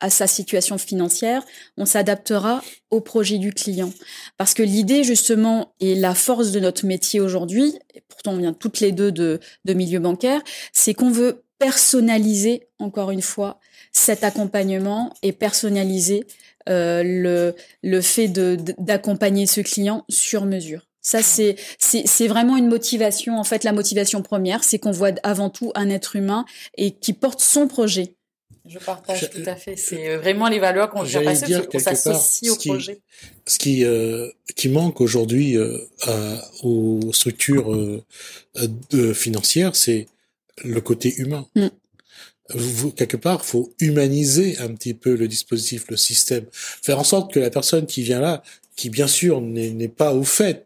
à 0.00 0.10
sa 0.10 0.26
situation 0.26 0.76
financière, 0.76 1.42
on 1.76 1.86
s'adaptera 1.86 2.62
au 2.90 3.00
projet 3.00 3.38
du 3.38 3.52
client. 3.52 3.92
Parce 4.36 4.52
que 4.52 4.62
l'idée, 4.62 5.04
justement, 5.04 5.74
et 5.80 5.94
la 5.94 6.14
force 6.14 6.52
de 6.52 6.60
notre 6.60 6.84
métier 6.84 7.20
aujourd'hui, 7.20 7.78
et 7.94 8.02
pourtant 8.08 8.32
on 8.32 8.38
vient 8.38 8.52
toutes 8.52 8.80
les 8.80 8.92
deux 8.92 9.10
de, 9.10 9.40
de 9.64 9.72
milieu 9.72 9.98
bancaire, 9.98 10.42
c'est 10.72 10.92
qu'on 10.92 11.10
veut 11.10 11.44
personnaliser, 11.58 12.68
encore 12.78 13.10
une 13.10 13.22
fois, 13.22 13.58
cet 13.92 14.24
accompagnement 14.24 15.14
et 15.22 15.32
personnaliser 15.32 16.26
euh, 16.68 17.02
le, 17.02 17.54
le 17.82 18.00
fait 18.00 18.28
d'accompagner 18.28 19.46
ce 19.46 19.62
client 19.62 20.04
sur 20.08 20.44
mesure. 20.44 20.86
Ça, 21.06 21.22
c'est, 21.22 21.54
c'est, 21.78 22.26
vraiment 22.26 22.56
une 22.56 22.66
motivation. 22.66 23.38
En 23.38 23.44
fait, 23.44 23.62
la 23.62 23.70
motivation 23.70 24.22
première, 24.22 24.64
c'est 24.64 24.80
qu'on 24.80 24.90
voit 24.90 25.12
avant 25.22 25.50
tout 25.50 25.70
un 25.76 25.88
être 25.88 26.16
humain 26.16 26.44
et 26.76 26.90
qui 26.90 27.12
porte 27.12 27.38
son 27.40 27.68
projet. 27.68 28.16
Je 28.66 28.80
partage 28.80 29.30
tout 29.30 29.42
à 29.46 29.54
fait. 29.54 29.76
C'est 29.76 30.08
euh, 30.08 30.18
vraiment 30.18 30.48
les 30.48 30.58
valeurs 30.58 30.90
qu'on 30.90 31.04
vient 31.04 31.22
passer, 31.22 31.54
qu'on 31.70 31.78
s'associe 31.78 32.50
au 32.50 32.56
projet. 32.56 32.98
Ce 33.46 33.56
qui, 33.56 33.84
euh, 33.84 34.28
qui 34.56 34.68
manque 34.68 35.00
aujourd'hui 35.00 35.56
euh, 35.56 35.78
aux 36.64 37.12
structures 37.12 37.72
euh, 37.72 38.02
de, 38.90 39.12
financières, 39.12 39.76
c'est 39.76 40.08
le 40.64 40.80
côté 40.80 41.14
humain. 41.18 41.46
Mm. 41.54 41.68
Vous, 42.52 42.90
quelque 42.90 43.16
part, 43.16 43.44
faut 43.44 43.72
humaniser 43.78 44.58
un 44.58 44.74
petit 44.74 44.94
peu 44.94 45.14
le 45.14 45.28
dispositif, 45.28 45.84
le 45.88 45.96
système, 45.96 46.46
faire 46.50 46.98
en 46.98 47.04
sorte 47.04 47.32
que 47.32 47.38
la 47.38 47.50
personne 47.50 47.86
qui 47.86 48.02
vient 48.02 48.20
là, 48.20 48.42
qui 48.74 48.90
bien 48.90 49.06
sûr 49.06 49.40
n'est 49.40 49.86
pas 49.86 50.12
au 50.12 50.24
fait 50.24 50.65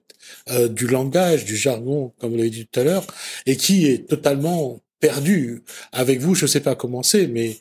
euh, 0.50 0.68
du 0.68 0.86
langage, 0.86 1.44
du 1.44 1.56
jargon, 1.56 2.12
comme 2.18 2.30
vous 2.30 2.36
l'avez 2.36 2.50
dit 2.50 2.66
tout 2.66 2.80
à 2.80 2.84
l'heure, 2.84 3.06
et 3.46 3.56
qui 3.56 3.86
est 3.86 4.08
totalement 4.08 4.80
perdu. 5.00 5.62
Avec 5.92 6.20
vous, 6.20 6.34
je 6.34 6.44
ne 6.44 6.48
sais 6.48 6.60
pas 6.60 6.74
comment 6.74 7.02
c'est, 7.02 7.26
mais 7.26 7.58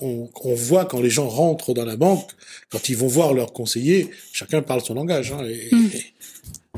on, 0.00 0.28
voit 0.54 0.84
quand 0.84 1.00
les 1.00 1.10
gens 1.10 1.28
rentrent 1.28 1.74
dans 1.74 1.84
la 1.84 1.96
banque, 1.96 2.30
quand 2.70 2.88
ils 2.88 2.96
vont 2.96 3.08
voir 3.08 3.34
leur 3.34 3.52
conseiller, 3.52 4.10
chacun 4.32 4.62
parle 4.62 4.82
son 4.82 4.94
langage. 4.94 5.32
Hein, 5.32 5.42
mm. 5.42 5.88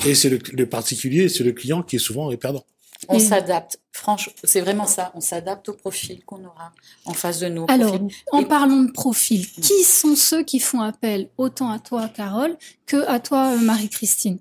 et, 0.07 0.15
c'est 0.15 0.31
le, 0.31 0.67
particulier, 0.67 1.29
c'est 1.29 1.45
le 1.45 1.53
client 1.53 1.83
qui 1.83 1.97
est 1.97 2.01
souvent 2.01 2.31
est 2.31 2.37
perdant. 2.37 2.65
On 3.09 3.19
s'adapte. 3.19 3.79
Franchement, 3.93 4.33
c'est 4.45 4.61
vraiment 4.61 4.87
ça. 4.87 5.13
On 5.15 5.21
s'adapte 5.21 5.69
au 5.69 5.75
profil 5.75 6.25
qu'on 6.25 6.43
aura 6.45 6.73
en 7.05 7.13
face 7.13 7.41
de 7.41 7.49
nous. 7.49 7.67
Alors, 7.69 7.99
en 8.33 8.45
parlant 8.45 8.83
de 8.83 8.93
profil, 8.93 9.47
qui 9.47 9.83
sont 9.83 10.17
ceux 10.17 10.43
qui 10.43 10.59
font 10.59 10.81
appel 10.81 11.29
autant 11.37 11.71
à 11.71 11.79
toi, 11.79 12.09
Carole, 12.09 12.57
que 12.87 13.07
à 13.07 13.21
toi, 13.21 13.57
Marie-Christine? 13.57 14.39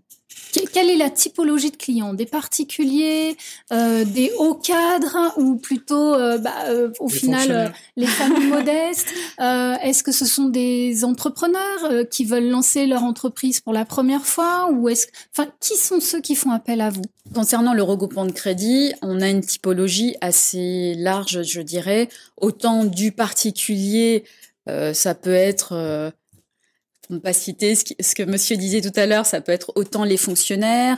Quelle 0.73 0.89
est 0.89 0.97
la 0.97 1.09
typologie 1.09 1.71
de 1.71 1.77
clients? 1.77 2.13
Des 2.13 2.25
particuliers, 2.25 3.37
euh, 3.71 4.03
des 4.05 4.31
hauts 4.37 4.55
cadres 4.55 5.33
ou 5.37 5.55
plutôt, 5.55 6.13
euh, 6.13 6.37
bah, 6.37 6.53
euh, 6.67 6.91
au 6.99 7.09
final, 7.09 7.73
les 7.95 8.07
familles 8.07 8.47
modestes? 8.47 9.07
Est-ce 9.39 10.03
que 10.03 10.11
ce 10.11 10.25
sont 10.25 10.45
des 10.45 11.03
entrepreneurs 11.03 12.07
qui 12.09 12.25
veulent 12.25 12.49
lancer 12.49 12.85
leur 12.87 13.03
entreprise 13.03 13.61
pour 13.61 13.73
la 13.73 13.85
première 13.85 14.25
fois 14.25 14.69
ou 14.71 14.89
est-ce, 14.89 15.07
enfin, 15.35 15.49
qui 15.59 15.75
sont 15.75 15.99
ceux 15.99 16.21
qui 16.21 16.35
font 16.35 16.51
appel 16.51 16.81
à 16.81 16.89
vous? 16.89 17.03
Concernant 17.33 17.73
le 17.73 17.83
regroupement 17.83 18.25
de 18.25 18.31
crédit, 18.31 18.93
on 19.01 19.21
a 19.21 19.29
une 19.29 19.41
typologie 19.41 20.15
assez 20.21 20.95
large, 20.97 21.43
je 21.43 21.61
dirais. 21.61 22.09
Autant 22.37 22.85
du 22.85 23.11
particulier, 23.11 24.23
ça 24.67 25.15
peut 25.15 25.33
être 25.33 26.13
pour 27.03 27.15
ne 27.15 27.19
pas 27.19 27.33
citer 27.33 27.75
ce, 27.75 28.15
que 28.15 28.23
monsieur 28.23 28.55
disait 28.57 28.81
tout 28.81 28.97
à 28.97 29.05
l'heure, 29.05 29.25
ça 29.25 29.41
peut 29.41 29.51
être 29.51 29.73
autant 29.75 30.03
les 30.03 30.17
fonctionnaires 30.17 30.97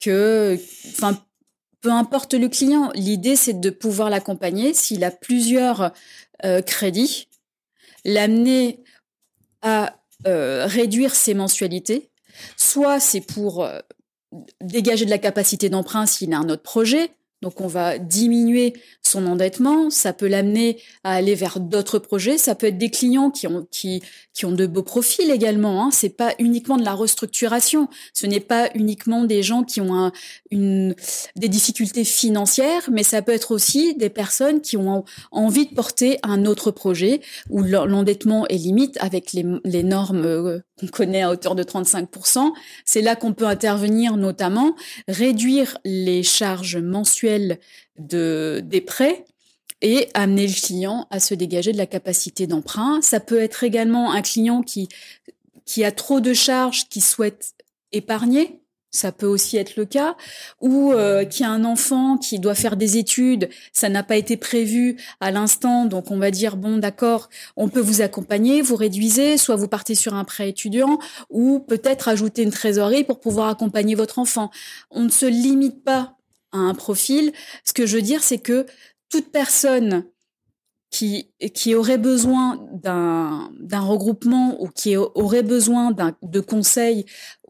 que, 0.00 0.58
enfin, 0.88 1.24
peu 1.80 1.90
importe 1.90 2.34
le 2.34 2.48
client. 2.48 2.90
L'idée, 2.94 3.36
c'est 3.36 3.60
de 3.60 3.70
pouvoir 3.70 4.10
l'accompagner 4.10 4.74
s'il 4.74 5.04
a 5.04 5.10
plusieurs 5.10 5.92
euh, 6.44 6.60
crédits, 6.60 7.28
l'amener 8.04 8.80
à 9.62 9.96
euh, 10.26 10.66
réduire 10.66 11.14
ses 11.14 11.34
mensualités. 11.34 12.10
Soit 12.56 12.98
c'est 12.98 13.20
pour 13.20 13.64
euh, 13.64 13.78
dégager 14.60 15.04
de 15.04 15.10
la 15.10 15.18
capacité 15.18 15.68
d'emprunt 15.68 16.06
s'il 16.06 16.32
a 16.34 16.38
un 16.38 16.48
autre 16.48 16.62
projet, 16.62 17.10
donc 17.44 17.60
on 17.60 17.66
va 17.66 17.98
diminuer 17.98 18.72
son 19.02 19.26
endettement, 19.26 19.90
ça 19.90 20.14
peut 20.14 20.26
l'amener 20.26 20.78
à 21.04 21.12
aller 21.12 21.34
vers 21.34 21.60
d'autres 21.60 21.98
projets, 21.98 22.38
ça 22.38 22.54
peut 22.54 22.68
être 22.68 22.78
des 22.78 22.88
clients 22.88 23.30
qui 23.30 23.46
ont 23.46 23.66
qui 23.70 24.02
qui 24.32 24.46
ont 24.46 24.52
de 24.52 24.66
beaux 24.66 24.82
profils 24.82 25.30
également. 25.30 25.84
Hein. 25.84 25.90
C'est 25.92 26.16
pas 26.16 26.34
uniquement 26.38 26.78
de 26.78 26.84
la 26.84 26.94
restructuration, 26.94 27.88
ce 28.14 28.26
n'est 28.26 28.40
pas 28.40 28.70
uniquement 28.74 29.24
des 29.24 29.42
gens 29.42 29.62
qui 29.62 29.82
ont 29.82 30.10
une 30.50 30.94
des 31.36 31.48
difficultés 31.48 32.04
financières, 32.04 32.88
mais 32.90 33.02
ça 33.02 33.20
peut 33.20 33.32
être 33.32 33.52
aussi 33.52 33.94
des 33.94 34.08
personnes 34.08 34.62
qui 34.62 34.78
ont 34.78 35.04
envie 35.30 35.66
de 35.66 35.74
porter 35.74 36.18
un 36.22 36.46
autre 36.46 36.70
projet 36.70 37.20
où 37.50 37.62
l'endettement 37.62 38.46
est 38.48 38.56
limite 38.56 38.96
avec 39.00 39.34
les, 39.34 39.44
les 39.64 39.82
normes 39.82 40.24
euh, 40.24 40.60
qu'on 40.80 40.86
connaît 40.86 41.22
à 41.22 41.30
hauteur 41.30 41.54
de 41.54 41.62
35%. 41.62 42.52
C'est 42.84 43.02
là 43.02 43.16
qu'on 43.16 43.34
peut 43.34 43.46
intervenir 43.46 44.16
notamment, 44.16 44.74
réduire 45.08 45.78
les 45.84 46.22
charges 46.22 46.78
mensuelles 46.78 47.33
de, 47.98 48.62
des 48.64 48.80
prêts 48.80 49.24
et 49.82 50.08
amener 50.14 50.46
le 50.46 50.52
client 50.52 51.06
à 51.10 51.20
se 51.20 51.34
dégager 51.34 51.72
de 51.72 51.78
la 51.78 51.86
capacité 51.86 52.46
d'emprunt. 52.46 53.00
Ça 53.02 53.20
peut 53.20 53.40
être 53.40 53.64
également 53.64 54.12
un 54.12 54.22
client 54.22 54.62
qui, 54.62 54.88
qui 55.64 55.84
a 55.84 55.92
trop 55.92 56.20
de 56.20 56.32
charges, 56.32 56.88
qui 56.88 57.00
souhaite 57.00 57.54
épargner. 57.92 58.60
Ça 58.90 59.10
peut 59.10 59.26
aussi 59.26 59.56
être 59.56 59.74
le 59.74 59.86
cas, 59.86 60.16
ou 60.60 60.92
euh, 60.92 61.24
qui 61.24 61.42
a 61.42 61.50
un 61.50 61.64
enfant 61.64 62.16
qui 62.16 62.38
doit 62.38 62.54
faire 62.54 62.76
des 62.76 62.96
études, 62.96 63.48
ça 63.72 63.88
n'a 63.88 64.04
pas 64.04 64.16
été 64.16 64.36
prévu 64.36 64.96
à 65.18 65.32
l'instant, 65.32 65.84
donc 65.84 66.12
on 66.12 66.16
va 66.16 66.30
dire 66.30 66.56
bon 66.56 66.78
d'accord, 66.78 67.28
on 67.56 67.68
peut 67.68 67.80
vous 67.80 68.02
accompagner, 68.02 68.62
vous 68.62 68.76
réduisez, 68.76 69.36
soit 69.36 69.56
vous 69.56 69.66
partez 69.66 69.96
sur 69.96 70.14
un 70.14 70.22
prêt 70.22 70.48
étudiant, 70.48 71.00
ou 71.28 71.58
peut-être 71.58 72.06
ajouter 72.06 72.44
une 72.44 72.52
trésorerie 72.52 73.02
pour 73.02 73.18
pouvoir 73.18 73.48
accompagner 73.48 73.96
votre 73.96 74.20
enfant. 74.20 74.52
On 74.92 75.02
ne 75.02 75.10
se 75.10 75.26
limite 75.26 75.82
pas 75.82 76.16
un 76.54 76.74
profil. 76.74 77.32
Ce 77.64 77.72
que 77.72 77.86
je 77.86 77.96
veux 77.96 78.02
dire, 78.02 78.22
c'est 78.22 78.38
que 78.38 78.66
toute 79.10 79.30
personne 79.30 80.04
qui, 80.90 81.32
qui 81.54 81.74
aurait 81.74 81.98
besoin 81.98 82.58
d'un, 82.72 83.50
regroupement 83.80 84.62
ou 84.62 84.68
qui 84.68 84.96
aurait 84.96 85.42
besoin 85.42 85.90
de 86.22 86.40
conseils 86.40 87.04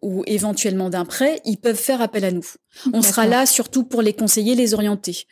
ou 0.04 0.23
éventuellement 0.26 0.90
d'un 0.90 1.06
prêt, 1.06 1.40
ils 1.46 1.56
peuvent 1.56 1.75
faire 1.75 2.02
appel 2.02 2.26
à 2.26 2.30
nous. 2.30 2.46
On 2.92 3.00
sera 3.00 3.26
là 3.26 3.46
surtout 3.46 3.84
pour 3.84 4.02
les 4.02 4.12
conseiller, 4.12 4.54
les 4.54 4.75
orienter. 4.75 5.26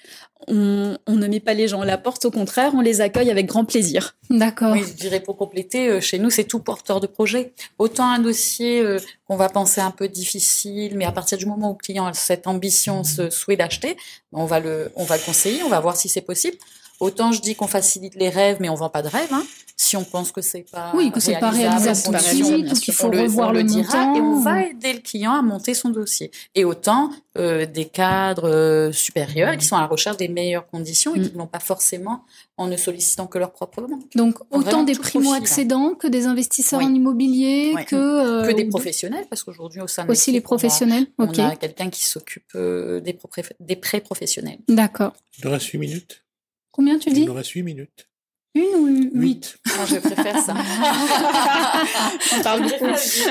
On, 0.49 0.97
on, 1.07 1.17
ne 1.17 1.29
met 1.29 1.41
pas 1.41 1.53
les 1.53 1.69
gens 1.69 1.83
à 1.83 1.85
la 1.85 1.99
porte, 1.99 2.25
au 2.25 2.31
contraire, 2.31 2.73
on 2.75 2.81
les 2.81 3.01
accueille 3.03 3.31
avec 3.31 3.47
grand 3.47 3.65
plaisir. 3.65 4.17
D'accord. 4.31 4.73
Oui, 4.73 4.83
je 4.83 4.95
dirais 4.95 5.21
pour 5.21 5.37
compléter, 5.37 5.89
euh, 5.89 6.01
chez 6.01 6.19
nous, 6.19 6.31
c'est 6.31 6.45
tout 6.45 6.59
porteur 6.59 7.01
de 7.01 7.07
projet. 7.07 7.53
Autant 7.79 8.11
un 8.11 8.19
dossier 8.19 8.81
euh, 8.81 8.99
qu'on 9.29 9.37
va 9.37 9.51
penser 9.51 9.81
un 9.83 9.91
peu 9.91 10.09
difficile, 10.09 10.97
mais 10.97 11.05
à 11.05 11.13
partir 11.13 11.37
du 11.37 11.47
moment 11.47 11.71
où 11.71 11.75
le 11.75 11.79
client 11.79 12.07
a 12.07 12.15
cette 12.15 12.47
ambition, 12.47 13.05
ce 13.05 13.31
souhait 13.31 13.57
d'acheter, 13.57 13.97
on 14.33 14.47
va 14.47 14.59
le, 14.59 14.91
on 14.97 15.05
va 15.05 15.17
le 15.17 15.23
conseiller, 15.23 15.63
on 15.65 15.69
va 15.69 15.81
voir 15.81 15.97
si 15.97 16.09
c'est 16.09 16.23
possible. 16.23 16.57
Autant 17.03 17.33
je 17.33 17.41
dis 17.41 17.57
qu'on 17.57 17.67
facilite 17.67 18.15
les 18.15 18.29
rêves, 18.29 18.59
mais 18.61 18.69
on 18.69 18.77
vend 18.77 18.89
pas 18.89 19.03
de 19.03 19.09
rêves. 19.09 19.33
Hein 19.33 19.43
Si 19.77 19.97
on 19.97 20.05
pense 20.05 20.31
que 20.31 20.41
c'est 20.41 20.65
pas 20.71 20.93
oui, 20.95 21.11
que 21.11 21.19
c'est 21.19 21.37
pas 21.41 21.51
réalisable 21.51 21.99
tout 22.01 22.13
de 22.13 22.19
suite, 22.19 22.81
qu'il 22.81 22.95
faut 22.95 23.11
revoir 23.11 23.53
le, 23.53 23.65
montant, 23.65 24.15
et 24.15 24.21
on 24.21 24.41
va 24.41 24.63
aider 24.67 24.93
le 24.93 25.01
client 25.01 25.33
à 25.33 25.43
monter 25.43 25.75
son 25.75 25.89
dossier. 25.89 26.31
Et 26.55 26.65
autant 26.65 27.11
euh, 27.37 27.67
des 27.67 27.87
cadres 27.87 28.49
euh, 28.49 28.93
supérieurs 28.93 29.57
qui 29.57 29.67
sont 29.67 29.75
à 29.75 29.81
la 29.81 29.89
recherche 29.89 30.17
des 30.17 30.29
meilleures 30.29 30.69
conditions 30.69 31.17
et 31.17 31.21
qui 31.21 31.33
mm. 31.33 31.39
n'ont 31.39 31.49
pas 31.49 31.59
forcément 31.59 32.23
en 32.57 32.69
ne 32.69 32.77
sollicitant 32.77 33.27
que 33.27 33.39
leur 33.39 33.51
propre 33.51 33.83
banque. 33.83 34.05
Donc 34.15 34.37
autant 34.53 34.85
des 34.85 34.95
primo-accédants 34.95 35.95
que 35.95 36.07
des 36.07 36.27
investisseurs 36.27 36.83
en 36.83 36.95
immobilier, 36.95 37.75
que 37.89 37.97
euh, 37.97 38.47
que 38.47 38.53
des 38.53 38.67
professionnels, 38.67 39.25
parce 39.29 39.43
qu'aujourd'hui 39.43 39.81
au 39.81 39.89
sein 39.89 40.05
de 40.05 40.11
aussi 40.13 40.31
les 40.31 40.41
professionnels. 40.41 41.09
On 41.19 41.27
a, 41.27 41.49
a 41.49 41.57
quelqu'un 41.57 41.91
qui 41.91 42.07
s'occupe 42.07 42.55
euh, 42.55 43.01
des, 43.01 43.19
des 43.59 43.75
prêts 43.75 44.01
professionnels. 44.01 44.59
D'accord. 44.69 45.15
Il 45.41 45.49
reste 45.49 45.67
8 45.67 45.79
minutes? 45.79 46.23
Combien 46.73 46.99
tu 46.99 47.11
dis 47.11 47.23
Il 47.23 47.31
reste 47.31 47.51
8 47.51 47.63
minutes. 47.63 48.09
Une 48.55 48.75
ou 48.75 48.87
huit 49.15 49.57
Moi, 49.65 49.87
je 49.87 49.97
préfère 49.97 50.39
ça. 50.39 50.55
On 52.37 52.43
parle 52.43 52.63
beaucoup. 52.65 52.85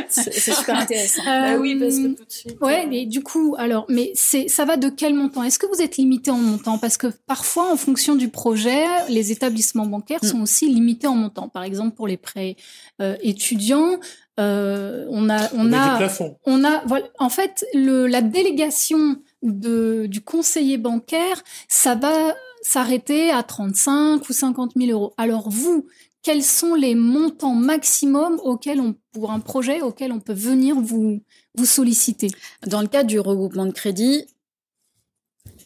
C'est 0.10 0.51
super 0.51 0.79
intéressant. 0.79 1.21
bah 1.24 1.57
oui, 1.57 1.77
parce 1.79 1.95
que 1.95 2.07
tout 2.15 2.25
de 2.25 2.31
suite. 2.31 2.60
Ouais, 2.60 2.86
euh, 2.86 2.89
mais 2.89 3.05
du 3.05 3.21
coup, 3.21 3.55
alors, 3.60 3.86
mais 3.88 4.12
c'est, 4.15 4.48
ça 4.48 4.65
va 4.65 4.77
de 4.77 4.89
quel 4.89 5.13
montant? 5.13 5.43
Est-ce 5.43 5.60
que 5.60 5.67
vous 5.67 5.79
êtes 5.79 5.98
limité 5.98 6.31
en 6.31 6.38
montant? 6.38 6.79
Parce 6.79 6.98
que 6.98 7.05
parfois, 7.27 7.71
en 7.71 7.77
fonction 7.77 8.15
du 8.15 8.29
projet, 8.29 8.83
les 9.10 9.31
établissements 9.31 9.86
bancaires 9.86 10.25
sont 10.25 10.39
mm. 10.39 10.43
aussi 10.43 10.67
limités 10.69 11.05
en 11.05 11.15
montant. 11.15 11.50
Par 11.50 11.63
exemple, 11.63 11.95
pour 11.95 12.07
les 12.07 12.17
prêts 12.17 12.55
euh, 13.00 13.15
étudiants, 13.21 14.00
euh, 14.39 15.05
on 15.12 15.29
a, 15.29 15.53
on, 15.53 15.71
a, 15.71 16.00
on 16.45 16.63
a, 16.63 16.83
voilà, 16.88 17.05
en 17.19 17.29
fait, 17.29 17.63
le, 17.75 18.07
la 18.07 18.24
délégation 18.24 19.17
de, 19.43 20.07
du 20.07 20.21
conseiller 20.21 20.79
bancaire, 20.79 21.43
ça 21.67 21.93
va 21.93 22.36
s'arrêter 22.62 23.32
à 23.32 23.44
35 23.44 24.27
ou 24.30 24.34
50 24.34 24.74
000 24.75 24.91
euros. 24.91 25.13
Alors 25.18 25.50
vous, 25.50 25.88
quels 26.24 26.44
sont 26.44 26.75
les 26.75 26.96
montants 26.96 27.56
maximum 27.56 28.39
auxquels 28.44 28.80
on, 28.80 28.96
pour 29.12 29.32
un 29.32 29.39
projet 29.39 29.82
auquel 29.82 30.12
on 30.12 30.20
peut 30.20 30.34
venir 30.34 30.80
vous, 30.80 31.22
vous 31.56 31.65
solliciter? 31.65 32.30
Dans 32.68 32.82
le 32.82 32.88
cas 32.88 33.03
du 33.03 33.20
regroupement 33.20 33.65
de 33.65 33.72
crédit, 33.72 34.25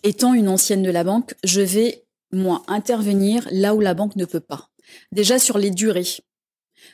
étant 0.03 0.33
une 0.33 0.47
ancienne 0.47 0.83
de 0.83 0.91
la 0.91 1.03
banque, 1.03 1.35
je 1.43 1.61
vais, 1.61 2.05
moi, 2.31 2.63
intervenir 2.67 3.47
là 3.51 3.75
où 3.75 3.81
la 3.81 3.93
banque 3.93 4.15
ne 4.15 4.25
peut 4.25 4.39
pas. 4.39 4.69
Déjà 5.11 5.39
sur 5.39 5.57
les 5.57 5.71
durées. 5.71 6.07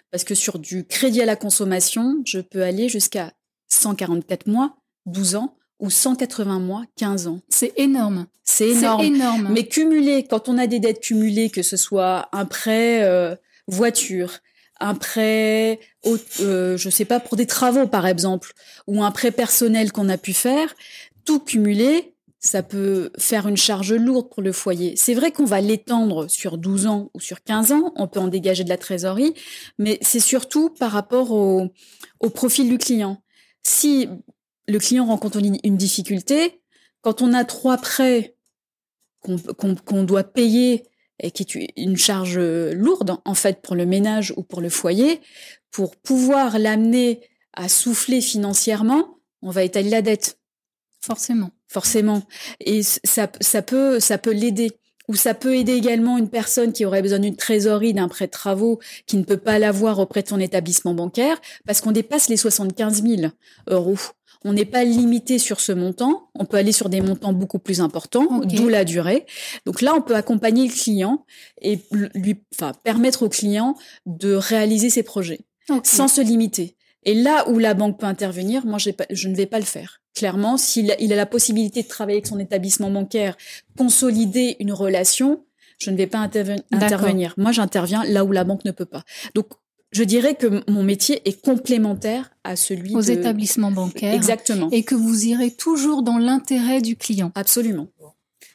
Parce 0.10 0.24
que 0.24 0.36
sur 0.36 0.58
du 0.58 0.86
crédit 0.86 1.22
à 1.22 1.26
la 1.26 1.36
consommation, 1.36 2.22
je 2.26 2.40
peux 2.40 2.64
aller 2.64 2.90
jusqu'à 2.90 3.34
144 3.70 4.48
mois, 4.48 4.78
12 5.06 5.36
ans, 5.36 5.56
ou 5.82 5.90
180 5.90 6.60
mois, 6.60 6.84
15 6.96 7.28
ans. 7.28 7.42
C'est 7.50 7.74
énorme. 7.76 8.28
C'est 8.44 8.70
énorme. 8.70 9.50
Mais 9.52 9.68
cumulé, 9.68 10.26
quand 10.30 10.48
on 10.48 10.58
a 10.58 10.68
des 10.68 10.80
dettes 10.80 11.02
cumulées, 11.02 11.50
que 11.50 11.64
ce 11.64 11.76
soit 11.76 12.30
un 12.32 12.46
prêt 12.46 13.04
euh, 13.04 13.36
voiture, 13.68 14.40
un 14.80 14.96
prêt, 14.96 15.80
euh, 16.06 16.78
je 16.78 16.90
sais 16.90 17.06
pas, 17.06 17.20
pour 17.20 17.36
des 17.36 17.48
travaux 17.48 17.88
par 17.88 18.06
exemple, 18.08 18.54
ou 18.88 19.04
un 19.04 19.12
prêt 19.12 19.32
personnel 19.32 19.92
qu'on 19.92 20.10
a 20.10 20.18
pu 20.18 20.34
faire, 20.34 20.74
tout 21.26 21.40
cumulé, 21.40 22.14
ça 22.40 22.64
peut 22.64 23.12
faire 23.18 23.48
une 23.48 23.58
charge 23.58 23.94
lourde 23.94 24.30
pour 24.30 24.42
le 24.42 24.52
foyer. 24.52 24.96
C'est 24.98 25.14
vrai 25.14 25.32
qu'on 25.32 25.46
va 25.46 25.62
l'étendre 25.62 26.28
sur 26.28 26.58
12 26.58 26.88
ans 26.88 27.10
ou 27.14 27.20
sur 27.20 27.44
15 27.44 27.72
ans, 27.72 27.94
on 27.96 28.08
peut 28.08 28.20
en 28.20 28.28
dégager 28.28 28.64
de 28.64 28.70
la 28.70 28.78
trésorerie, 28.78 29.34
mais 29.78 30.00
c'est 30.02 30.20
surtout 30.20 30.70
par 30.70 30.92
rapport 30.92 31.32
au, 31.32 31.70
au 32.20 32.30
profil 32.30 32.70
du 32.70 32.80
client. 32.80 33.22
Si 33.64 34.10
le 34.68 34.80
client 34.80 35.06
rencontre 35.06 35.40
une 35.40 35.78
difficulté, 35.78 36.62
quand 37.02 37.22
on 37.22 37.34
a 37.34 37.44
trois 37.46 37.78
prêts 37.78 38.36
qu'on 39.22 40.04
doit 40.04 40.24
payer 40.24 40.84
et 41.20 41.32
qui 41.32 41.44
est 41.44 41.74
une 41.78 41.98
charge 41.98 42.40
lourde 42.40 43.18
en 43.26 43.36
fait 43.36 43.62
pour 43.62 43.76
le 43.76 43.86
ménage 43.86 44.34
ou 44.38 44.44
pour 44.44 44.62
le 44.62 44.70
foyer, 44.70 45.22
pour 45.70 45.96
pouvoir 45.96 46.58
l'amener 46.58 47.22
à 47.54 47.70
souffler 47.70 48.22
financièrement, 48.22 49.20
on 49.42 49.50
va 49.50 49.64
étaler 49.64 49.90
la 49.90 50.02
dette. 50.02 50.40
Forcément. 51.02 51.52
Forcément. 51.68 52.24
Et 52.60 52.84
ça, 52.84 53.32
ça 53.40 53.62
peut, 53.62 54.00
ça 54.00 54.18
peut 54.18 54.32
l'aider. 54.32 54.72
Ou 55.08 55.16
ça 55.16 55.34
peut 55.34 55.56
aider 55.56 55.74
également 55.74 56.18
une 56.18 56.30
personne 56.30 56.72
qui 56.72 56.86
aurait 56.86 57.02
besoin 57.02 57.20
d'une 57.20 57.36
trésorerie, 57.36 57.94
d'un 57.94 58.08
prêt 58.08 58.28
de 58.28 58.32
travaux, 58.32 58.80
qui 59.08 59.18
ne 59.18 59.24
peut 59.24 59.38
pas 59.38 59.60
l'avoir 59.60 60.00
auprès 60.00 60.22
de 60.22 60.30
son 60.30 60.40
établissement 60.40 60.94
bancaire, 60.94 61.42
parce 61.66 61.82
qu'on 61.82 61.92
dépasse 61.92 62.30
les 62.30 62.38
75 62.38 63.04
000 63.04 63.32
euros. 63.68 63.98
On 64.44 64.54
n'est 64.54 64.66
pas 64.66 64.84
limité 64.84 65.38
sur 65.38 65.60
ce 65.60 65.72
montant. 65.72 66.30
On 66.36 66.46
peut 66.46 66.58
aller 66.58 66.72
sur 66.72 66.90
des 66.90 67.02
montants 67.02 67.34
beaucoup 67.34 67.60
plus 67.60 67.82
importants, 67.82 68.40
d'où 68.40 68.70
la 68.70 68.84
durée. 68.86 69.26
Donc 69.66 69.82
là, 69.82 69.94
on 69.96 70.02
peut 70.02 70.16
accompagner 70.16 70.68
le 70.68 70.74
client 70.74 71.26
et 71.62 71.80
lui, 71.92 72.44
enfin, 72.56 72.74
permettre 72.84 73.24
au 73.24 73.30
client 73.30 73.76
de 74.06 74.34
réaliser 74.34 74.90
ses 74.90 75.04
projets 75.04 75.42
sans 75.84 76.08
se 76.08 76.22
limiter. 76.22 76.76
Et 77.04 77.14
là 77.16 77.50
où 77.50 77.58
la 77.58 77.74
banque 77.74 78.00
peut 78.00 78.06
intervenir, 78.06 78.66
moi, 78.66 78.78
pas, 78.98 79.06
je 79.10 79.28
ne 79.28 79.36
vais 79.36 79.46
pas 79.46 79.60
le 79.60 79.66
faire. 79.66 80.02
Clairement, 80.14 80.58
s'il 80.58 80.96
il 81.00 81.14
a 81.14 81.16
la 81.16 81.26
possibilité 81.26 81.84
de 81.84 81.88
travailler 81.88 82.18
avec 82.18 82.28
son 82.28 82.40
établissement 82.40 82.92
bancaire, 82.92 83.38
consolider 83.78 84.58
une 84.60 84.74
relation, 84.74 85.46
je 85.80 85.90
ne 85.90 85.98
vais 85.98 86.08
pas 86.08 86.20
intervenir. 86.20 87.34
Moi, 87.38 87.52
j'interviens 87.52 88.04
là 88.06 88.24
où 88.24 88.32
la 88.32 88.44
banque 88.44 88.66
ne 88.66 88.72
peut 88.72 88.86
pas. 88.86 89.04
Donc, 89.34 89.48
je 89.92 90.04
dirais 90.04 90.36
que 90.36 90.64
mon 90.70 90.84
métier 90.84 91.22
est 91.28 91.42
complémentaire 91.42 92.32
à 92.44 92.56
celui 92.56 92.96
aux 92.96 93.02
établissements 93.02 93.72
bancaires. 93.72 94.14
Exactement. 94.14 94.70
Et 94.72 94.84
que 94.84 94.96
vous 94.96 95.26
irez 95.26 95.52
toujours 95.52 96.02
dans 96.02 96.18
l'intérêt 96.18 96.82
du 96.82 96.96
client. 96.96 97.32
Absolument. 97.36 97.88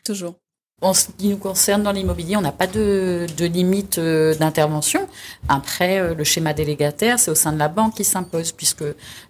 Toujours. 0.05 0.37
En 0.83 0.93
ce 0.93 1.07
qui 1.17 1.29
nous 1.29 1.39
concerne 1.39 1.83
dans 1.83 1.93
l'immobilier, 1.93 2.37
on 2.37 2.43
n'a 2.43 2.53
pas 2.53 2.67
de, 2.67 3.27
de 3.37 3.47
limite 3.47 3.97
euh, 3.97 4.35
d'intervention. 4.35 5.09
Après, 5.49 5.99
euh, 5.99 6.15
le 6.15 6.23
schéma 6.23 6.53
délégataire, 6.53 7.19
c'est 7.19 7.31
au 7.31 7.35
sein 7.35 7.53
de 7.53 7.59
la 7.59 7.69
banque 7.69 7.95
qui 7.95 8.05
s'impose, 8.05 8.53
puisque 8.53 8.85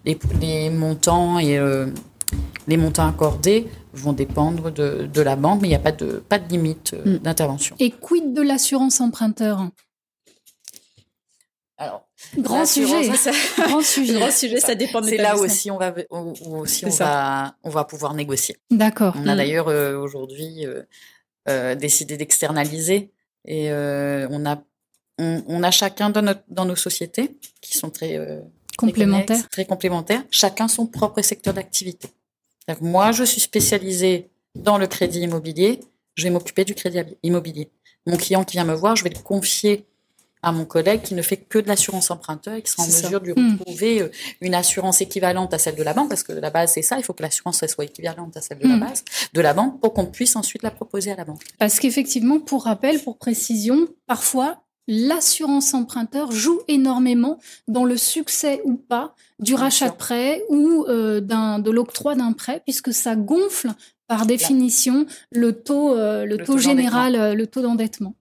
les, 0.05 0.19
les, 0.41 0.69
montants 0.69 1.39
et 1.39 1.57
euh, 1.57 1.87
les 2.67 2.75
montants 2.75 3.07
accordés 3.07 3.67
vont 3.93 4.11
dépendre 4.11 4.71
de, 4.71 5.09
de, 5.11 5.21
la 5.21 5.37
banque, 5.37 5.61
mais 5.61 5.69
il 5.69 5.71
n'y 5.71 5.75
a 5.75 5.79
pas 5.79 5.93
de, 5.93 6.21
pas 6.27 6.37
de 6.37 6.49
limite 6.49 6.93
hmm. 7.05 7.19
d'intervention. 7.19 7.77
Et 7.79 7.91
quid 7.91 8.33
de 8.33 8.41
l'assurance 8.41 8.99
emprunteur? 8.99 9.69
Alors, 11.79 12.07
grand 12.39 12.65
sujet, 12.65 13.07
grand 13.57 13.81
sujet, 13.83 14.13
grand 14.15 14.31
sujet, 14.31 14.59
ça 14.59 14.73
dépend. 14.73 15.03
C'est 15.03 15.17
là 15.17 15.37
aussi 15.37 15.69
on 15.69 15.77
va, 15.77 15.93
aussi 16.09 16.85
on 16.85 16.89
va, 16.89 17.55
on 17.63 17.69
va 17.69 17.83
pouvoir 17.83 18.15
négocier. 18.15 18.57
D'accord. 18.71 19.13
On 19.15 19.27
a 19.27 19.35
mm. 19.35 19.37
d'ailleurs 19.37 19.67
euh, 19.67 19.95
aujourd'hui 19.95 20.65
euh, 20.65 20.81
euh, 21.49 21.75
décidé 21.75 22.17
d'externaliser 22.17 23.11
et 23.45 23.71
on 23.71 24.45
a, 24.45 24.63
on, 25.19 25.63
a 25.63 25.71
chacun 25.71 26.09
dans, 26.09 26.23
notre, 26.23 26.41
dans 26.49 26.65
nos 26.65 26.75
sociétés 26.75 27.37
qui 27.61 27.77
sont 27.77 27.91
très 27.91 28.41
complémentaires, 28.77 29.47
très 29.49 29.65
complémentaires, 29.65 30.23
chacun 30.31 30.67
son 30.67 30.87
propre 30.87 31.21
secteur 31.21 31.53
d'activité. 31.53 32.09
Moi, 32.81 33.13
je 33.13 33.23
suis 33.23 33.39
spécialisée 33.39 34.29
dans 34.55 34.77
le 34.77 34.87
crédit 34.87 35.21
immobilier. 35.21 35.79
Je 36.15 36.23
vais 36.23 36.29
m'occuper 36.29 36.65
du 36.65 36.75
crédit 36.75 36.99
immobilier. 37.23 37.69
Mon 38.05 38.17
client 38.17 38.43
qui 38.43 38.57
vient 38.57 38.65
me 38.65 38.73
voir, 38.73 38.95
je 38.97 39.03
vais 39.03 39.11
le 39.11 39.19
confier 39.19 39.85
à 40.41 40.51
mon 40.51 40.65
collègue 40.65 41.01
qui 41.01 41.15
ne 41.15 41.21
fait 41.21 41.37
que 41.37 41.59
de 41.59 41.67
l'assurance 41.67 42.11
emprunteur 42.11 42.55
et 42.55 42.61
qui 42.61 42.71
sera 42.71 42.83
en 42.83 42.87
mesure 42.87 43.21
de 43.21 43.25
lui 43.25 43.33
hmm. 43.35 43.57
retrouver 43.59 44.01
euh, 44.01 44.11
une 44.41 44.55
assurance 44.55 45.01
équivalente 45.01 45.53
à 45.53 45.57
celle 45.57 45.75
de 45.75 45.83
la 45.83 45.93
banque, 45.93 46.09
parce 46.09 46.23
que 46.23 46.33
la 46.33 46.49
base 46.49 46.73
c'est 46.73 46.81
ça, 46.81 46.97
il 46.97 47.03
faut 47.03 47.13
que 47.13 47.23
l'assurance 47.23 47.65
soit 47.65 47.85
équivalente 47.85 48.37
à 48.37 48.41
celle 48.41 48.59
de 48.59 48.67
la 48.67 48.75
hmm. 48.75 48.81
base 48.81 49.03
de 49.33 49.41
la 49.41 49.53
banque 49.53 49.79
pour 49.79 49.93
qu'on 49.93 50.05
puisse 50.05 50.35
ensuite 50.35 50.63
la 50.63 50.71
proposer 50.71 51.11
à 51.11 51.15
la 51.15 51.25
banque. 51.25 51.41
Parce 51.57 51.79
qu'effectivement, 51.79 52.39
pour 52.39 52.63
rappel, 52.63 52.99
pour 52.99 53.17
précision, 53.17 53.87
parfois 54.05 54.63
l'assurance 54.87 55.73
emprunteur 55.73 56.31
joue 56.31 56.61
énormément 56.67 57.39
dans 57.67 57.83
le 57.83 57.97
succès 57.97 58.61
ou 58.63 58.75
pas 58.75 59.13
du 59.39 59.53
rachat 59.53 59.89
de 59.89 59.95
prêt 59.95 60.43
ou 60.49 60.85
euh, 60.87 61.19
d'un 61.19 61.59
de 61.59 61.71
l'octroi 61.71 62.15
d'un 62.15 62.31
prêt, 62.31 62.61
puisque 62.65 62.93
ça 62.93 63.15
gonfle 63.15 63.71
par 64.07 64.25
définition 64.25 65.05
le 65.31 65.51
taux, 65.51 65.93
euh, 65.93 66.25
le, 66.25 66.37
taux, 66.37 66.57
général, 66.57 67.35
le 67.35 67.47
taux 67.47 67.61
d'endettement. 67.61 68.15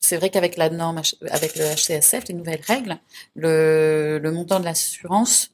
C'est 0.00 0.16
vrai 0.16 0.30
qu'avec 0.30 0.56
la 0.56 0.70
norme, 0.70 1.02
avec 1.30 1.56
le 1.56 1.64
HCSF, 1.64 2.28
les 2.28 2.34
nouvelles 2.34 2.62
règles, 2.66 2.98
le, 3.34 4.18
le 4.22 4.32
montant 4.32 4.60
de 4.60 4.64
l'assurance, 4.64 5.50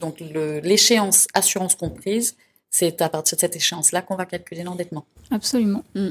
donc 0.00 0.20
l'échéance 0.20 1.26
assurance 1.34 1.74
comprise, 1.74 2.36
c'est 2.70 3.02
à 3.02 3.08
partir 3.08 3.36
de 3.36 3.40
cette 3.40 3.56
échéance-là 3.56 4.02
qu'on 4.02 4.16
va 4.16 4.26
calculer 4.26 4.62
l'endettement. 4.62 5.04
Absolument. 5.30 5.84
Mm. 5.94 6.10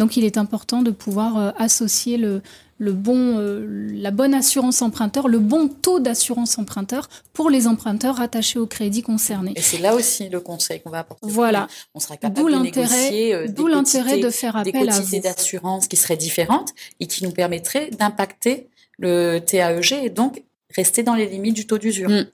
Donc 0.00 0.16
il 0.16 0.24
est 0.24 0.38
important 0.38 0.80
de 0.80 0.90
pouvoir 0.90 1.36
euh, 1.36 1.50
associer 1.58 2.16
le, 2.16 2.40
le 2.78 2.92
bon, 2.92 3.36
euh, 3.36 3.90
la 3.92 4.10
bonne 4.10 4.32
assurance 4.32 4.80
emprunteur, 4.80 5.28
le 5.28 5.38
bon 5.38 5.68
taux 5.68 6.00
d'assurance 6.00 6.58
emprunteur 6.58 7.10
pour 7.34 7.50
les 7.50 7.66
emprunteurs 7.66 8.18
attachés 8.18 8.58
au 8.58 8.66
crédit 8.66 9.02
concerné. 9.02 9.52
Et 9.56 9.60
c'est 9.60 9.76
là 9.76 9.94
aussi 9.94 10.30
le 10.30 10.40
conseil 10.40 10.80
qu'on 10.80 10.88
va 10.88 11.00
apporter. 11.00 11.26
Voilà. 11.28 11.68
On 11.94 12.00
sera 12.00 12.16
capable 12.16 12.50
de 12.50 12.58
négocier 12.58 13.34
euh, 13.34 13.46
d'où 13.46 13.66
l'intérêt 13.66 14.18
de 14.20 14.30
faire 14.30 14.56
appel 14.56 14.72
des 14.72 14.78
quotités 14.86 15.20
d'assurance 15.20 15.86
qui 15.86 15.96
seraient 15.96 16.16
différentes 16.16 16.70
et 16.98 17.06
qui 17.06 17.22
nous 17.22 17.32
permettraient 17.32 17.90
d'impacter 17.90 18.68
le 18.98 19.38
TAEG 19.40 19.92
et 20.02 20.08
donc 20.08 20.42
rester 20.74 21.02
dans 21.02 21.14
les 21.14 21.26
limites 21.26 21.56
du 21.56 21.66
taux 21.66 21.76
d'usure. 21.76 22.08
Mm. 22.08 22.26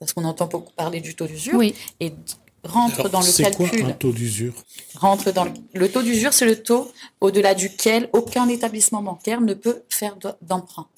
Parce 0.00 0.12
qu'on 0.12 0.24
entend 0.24 0.46
beaucoup 0.46 0.72
parler 0.72 1.00
du 1.00 1.14
taux 1.14 1.28
d'usure. 1.28 1.54
Oui. 1.54 1.76
Et 2.00 2.12
rentre 2.64 3.08
dans 3.08 3.20
le 3.20 3.42
calcul. 3.42 3.68
C'est 3.70 3.80
quoi 3.80 3.88
un 3.88 3.92
taux 3.92 4.12
d'usure 4.12 4.54
Rentre 4.94 5.32
dans 5.32 5.46
le, 5.74 5.90
taux 5.90 6.02
d'usure, 6.02 6.32
c'est 6.32 6.46
le 6.46 6.62
taux 6.62 6.90
au-delà 7.20 7.54
duquel 7.54 8.08
aucun 8.12 8.48
établissement 8.48 9.02
bancaire 9.02 9.40
ne 9.40 9.54
peut 9.54 9.82
faire 9.88 10.16
d'emprunt. 10.40 10.88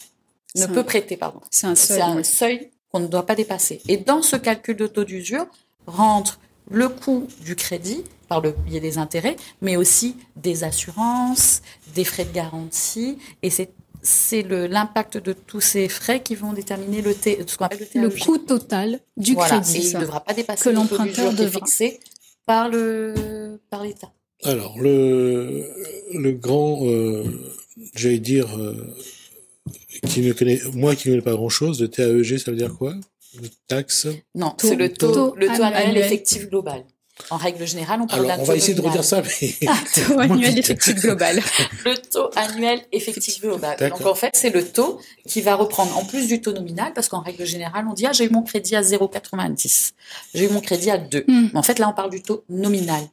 ne 0.54 0.66
peut 0.66 0.84
prêter, 0.84 1.16
pardon. 1.16 1.40
C'est 1.50 1.66
un 1.66 1.74
seuil. 1.74 1.96
C'est 1.96 2.02
un 2.02 2.22
seuil 2.22 2.70
qu'on 2.90 3.00
ne 3.00 3.06
doit 3.06 3.26
pas 3.26 3.34
dépasser. 3.34 3.80
Et 3.88 3.96
dans 3.96 4.22
ce 4.22 4.36
calcul 4.36 4.76
de 4.76 4.86
taux 4.86 5.04
d'usure 5.04 5.46
rentre 5.86 6.38
le 6.70 6.88
coût 6.88 7.26
du 7.44 7.56
crédit 7.56 8.04
par 8.28 8.40
le 8.40 8.52
biais 8.52 8.80
des 8.80 8.98
intérêts, 8.98 9.36
mais 9.60 9.76
aussi 9.76 10.16
des 10.36 10.64
assurances, 10.64 11.62
des 11.94 12.04
frais 12.04 12.24
de 12.24 12.32
garantie, 12.32 13.18
et 13.42 13.50
c'est 13.50 13.70
c'est 14.04 14.42
l'impact 14.42 15.16
de 15.16 15.32
tous 15.32 15.60
ces 15.60 15.88
frais 15.88 16.22
qui 16.22 16.34
vont 16.34 16.52
déterminer 16.52 17.00
le, 17.00 17.14
T, 17.14 17.42
ce 17.46 17.56
qu'on 17.56 17.64
appelle 17.64 17.88
le, 17.94 18.02
le 18.02 18.10
coût 18.10 18.38
total 18.38 19.00
du 19.16 19.32
voilà, 19.32 19.60
crédit. 19.60 19.78
Et 19.78 19.88
il 19.88 19.94
ne 19.94 20.00
devra 20.02 20.20
pas 20.20 20.34
dépasser 20.34 20.70
le 20.72 20.76
taux 20.86 21.02
d'usure 21.02 21.34
qui 21.34 21.42
est 21.42 21.48
fixé 21.48 22.00
par 22.46 22.68
le 22.68 23.58
par 23.70 23.82
l'État. 23.82 24.12
Alors 24.44 24.78
le 24.78 25.66
le 26.12 26.32
grand, 26.32 26.86
euh, 26.86 27.24
j'allais 27.94 28.18
dire, 28.18 28.58
euh, 28.58 28.94
qui 30.06 30.20
ne 30.20 30.32
connaît 30.34 30.60
moi 30.74 30.94
qui 30.94 31.08
ne 31.08 31.14
connais 31.14 31.24
pas 31.24 31.32
grand 31.32 31.48
chose, 31.48 31.80
le 31.80 31.88
TAEG, 31.88 32.36
ça 32.38 32.50
veut 32.50 32.56
dire 32.58 32.74
quoi? 32.74 32.94
Le 33.40 33.48
taxe? 33.66 34.06
Non, 34.34 34.54
c'est 34.58 34.76
le 34.76 34.92
taux, 34.92 35.12
taux 35.12 35.34
le 35.34 35.46
taux 35.46 35.62
annuel, 35.62 35.74
annuel 35.74 35.96
effectif 35.96 36.48
global. 36.48 36.84
En 37.30 37.36
règle 37.36 37.64
générale, 37.64 38.00
on 38.02 38.06
parle 38.08 38.26
d'un 38.26 38.36
taux 38.36 38.42
On 38.42 38.44
va 38.44 38.56
essayer 38.56 38.74
de 38.74 38.80
redire 38.80 39.04
ça, 39.04 39.22
mais... 39.22 39.54
Ah, 39.68 39.76
taux 39.94 40.18
annuel 40.18 40.58
effectif 40.58 40.96
global. 40.96 41.40
le 41.84 41.94
taux 41.96 42.30
annuel 42.34 42.80
effectif 42.90 43.40
global. 43.40 43.76
Donc, 43.78 44.04
en 44.04 44.14
fait, 44.14 44.30
c'est 44.34 44.50
le 44.50 44.66
taux 44.66 45.00
qui 45.26 45.40
va 45.40 45.54
reprendre, 45.54 45.96
en 45.96 46.04
plus 46.04 46.26
du 46.26 46.40
taux 46.40 46.52
nominal, 46.52 46.92
parce 46.92 47.08
qu'en 47.08 47.20
règle 47.20 47.46
générale, 47.46 47.86
on 47.88 47.92
dit, 47.92 48.06
ah, 48.06 48.12
j'ai 48.12 48.24
eu 48.24 48.30
mon 48.30 48.42
crédit 48.42 48.74
à 48.74 48.82
0,90. 48.82 49.92
J'ai 50.34 50.44
eu 50.44 50.48
mon 50.48 50.60
crédit 50.60 50.90
à 50.90 50.98
2. 50.98 51.24
Mm. 51.26 51.50
Mais 51.52 51.58
en 51.58 51.62
fait, 51.62 51.78
là, 51.78 51.88
on 51.88 51.92
parle 51.92 52.10
du 52.10 52.20
taux 52.20 52.44
nominal. 52.48 53.04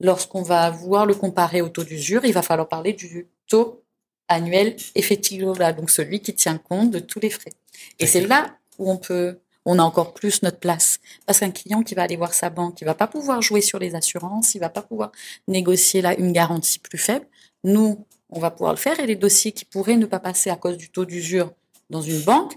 Lorsqu'on 0.00 0.42
va 0.42 0.70
vouloir 0.70 1.06
le 1.06 1.14
comparer 1.14 1.62
au 1.62 1.68
taux 1.68 1.84
d'usure, 1.84 2.24
il 2.24 2.32
va 2.32 2.42
falloir 2.42 2.68
parler 2.68 2.92
du 2.92 3.28
taux 3.46 3.84
annuel 4.26 4.76
effectif 4.94 5.38
global, 5.38 5.76
donc 5.76 5.90
celui 5.90 6.20
qui 6.20 6.34
tient 6.34 6.58
compte 6.58 6.90
de 6.90 6.98
tous 6.98 7.20
les 7.20 7.30
frais. 7.30 7.52
Et 7.98 8.06
c'est 8.06 8.26
là 8.26 8.56
où 8.78 8.90
on 8.90 8.96
peut 8.96 9.38
on 9.64 9.78
a 9.78 9.82
encore 9.82 10.14
plus 10.14 10.42
notre 10.42 10.58
place. 10.58 11.00
Parce 11.26 11.40
qu'un 11.40 11.50
client 11.50 11.82
qui 11.82 11.94
va 11.94 12.02
aller 12.02 12.16
voir 12.16 12.34
sa 12.34 12.50
banque, 12.50 12.80
il 12.80 12.84
va 12.84 12.94
pas 12.94 13.06
pouvoir 13.06 13.42
jouer 13.42 13.60
sur 13.60 13.78
les 13.78 13.94
assurances, 13.94 14.54
il 14.54 14.58
va 14.58 14.68
pas 14.68 14.82
pouvoir 14.82 15.12
négocier 15.48 16.02
là 16.02 16.18
une 16.18 16.32
garantie 16.32 16.78
plus 16.78 16.98
faible. 16.98 17.26
Nous, 17.64 18.04
on 18.30 18.40
va 18.40 18.50
pouvoir 18.50 18.72
le 18.72 18.78
faire 18.78 18.98
et 19.00 19.06
les 19.06 19.16
dossiers 19.16 19.52
qui 19.52 19.64
pourraient 19.64 19.96
ne 19.96 20.06
pas 20.06 20.20
passer 20.20 20.50
à 20.50 20.56
cause 20.56 20.76
du 20.76 20.90
taux 20.90 21.04
d'usure 21.04 21.52
dans 21.90 22.02
une 22.02 22.20
banque, 22.20 22.54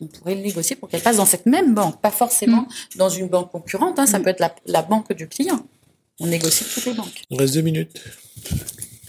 on 0.00 0.06
pourrait 0.06 0.34
le 0.34 0.40
négocier 0.40 0.74
pour 0.74 0.88
qu'elle 0.88 1.02
passe 1.02 1.18
dans 1.18 1.26
cette 1.26 1.46
même 1.46 1.74
banque, 1.74 2.00
pas 2.00 2.10
forcément 2.10 2.62
mm. 2.62 2.96
dans 2.96 3.08
une 3.08 3.28
banque 3.28 3.52
concurrente. 3.52 3.98
Hein, 3.98 4.06
ça 4.06 4.18
mm. 4.18 4.22
peut 4.22 4.30
être 4.30 4.40
la, 4.40 4.54
la 4.66 4.82
banque 4.82 5.12
du 5.12 5.28
client. 5.28 5.64
On 6.18 6.26
négocie 6.26 6.64
toutes 6.64 6.86
les 6.86 6.94
banques. 6.94 7.22
On 7.30 7.36
reste 7.36 7.54
deux 7.54 7.62
minutes 7.62 8.02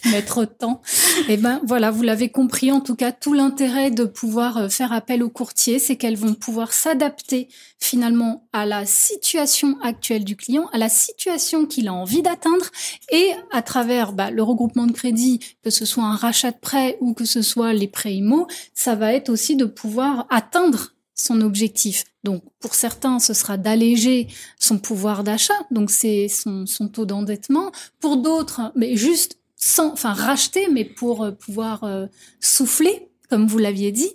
mettre 0.12 0.46
temps. 0.46 0.82
Et 1.28 1.34
eh 1.34 1.38
ben 1.38 1.62
voilà, 1.66 1.92
vous 1.92 2.04
l'avez 2.04 2.30
compris. 2.30 2.72
En 2.72 2.82
tout 2.82 2.96
cas, 2.96 3.12
tout 3.12 3.34
l'intérêt 3.34 3.92
de 3.92 4.06
pouvoir 4.06 4.58
euh, 4.58 4.70
faire 4.70 4.92
appel 4.92 5.24
aux 5.24 5.30
courtiers, 5.30 5.80
c'est 5.80 5.96
qu'elles 5.96 6.18
vont 6.18 6.34
pouvoir 6.34 6.74
s'adapter 6.74 7.48
finalement 7.80 8.48
à 8.54 8.66
la 8.66 8.86
situation 8.86 9.78
actuelle 9.82 10.24
du 10.24 10.36
client, 10.36 10.70
à 10.74 10.78
la 10.78 10.90
situation 10.90 11.66
qu'il 11.66 11.88
a 11.88 11.94
envie 11.94 12.22
d'atteindre, 12.22 12.66
et 13.12 13.32
à 13.52 13.62
travers 13.62 14.14
bah, 14.14 14.32
le 14.32 14.44
regroupement 14.44 14.88
de 14.88 14.92
crédit, 14.92 15.40
que 15.64 15.70
ce 15.70 15.86
soit 15.86 16.04
un 16.04 16.16
rachat 16.16 16.52
de 16.52 16.60
prêt 16.60 16.98
ou 17.02 17.14
que 17.14 17.26
ce 17.26 17.42
soit 17.42 17.74
les 17.74 17.88
prêts 17.88 18.16
IMO, 18.16 18.48
ça 18.74 18.96
va 18.96 19.14
être 19.14 19.30
aussi 19.30 19.56
de 19.56 19.66
pouvoir 19.66 20.26
atteindre 20.30 20.94
son 21.16 21.42
objectif. 21.42 22.06
Donc 22.24 22.44
pour 22.60 22.76
certains, 22.76 23.20
ce 23.20 23.34
sera 23.34 23.58
d'alléger 23.58 24.28
son 24.60 24.78
pouvoir 24.78 25.24
d'achat, 25.24 25.54
donc 25.72 25.92
c'est 25.92 26.28
son, 26.28 26.66
son 26.66 26.88
taux 26.88 27.06
d'endettement. 27.06 27.72
Pour 28.00 28.18
d'autres, 28.18 28.72
mais 28.76 28.96
juste 28.96 29.38
sans, 29.66 29.94
enfin 29.94 30.14
racheter, 30.14 30.68
mais 30.70 30.84
pour 30.84 31.24
euh, 31.24 31.32
pouvoir 31.32 31.86
euh, 31.86 32.08
souffler 32.42 33.08
comme 33.30 33.48
vous 33.48 33.58
l'aviez 33.58 33.92
dit. 33.92 34.12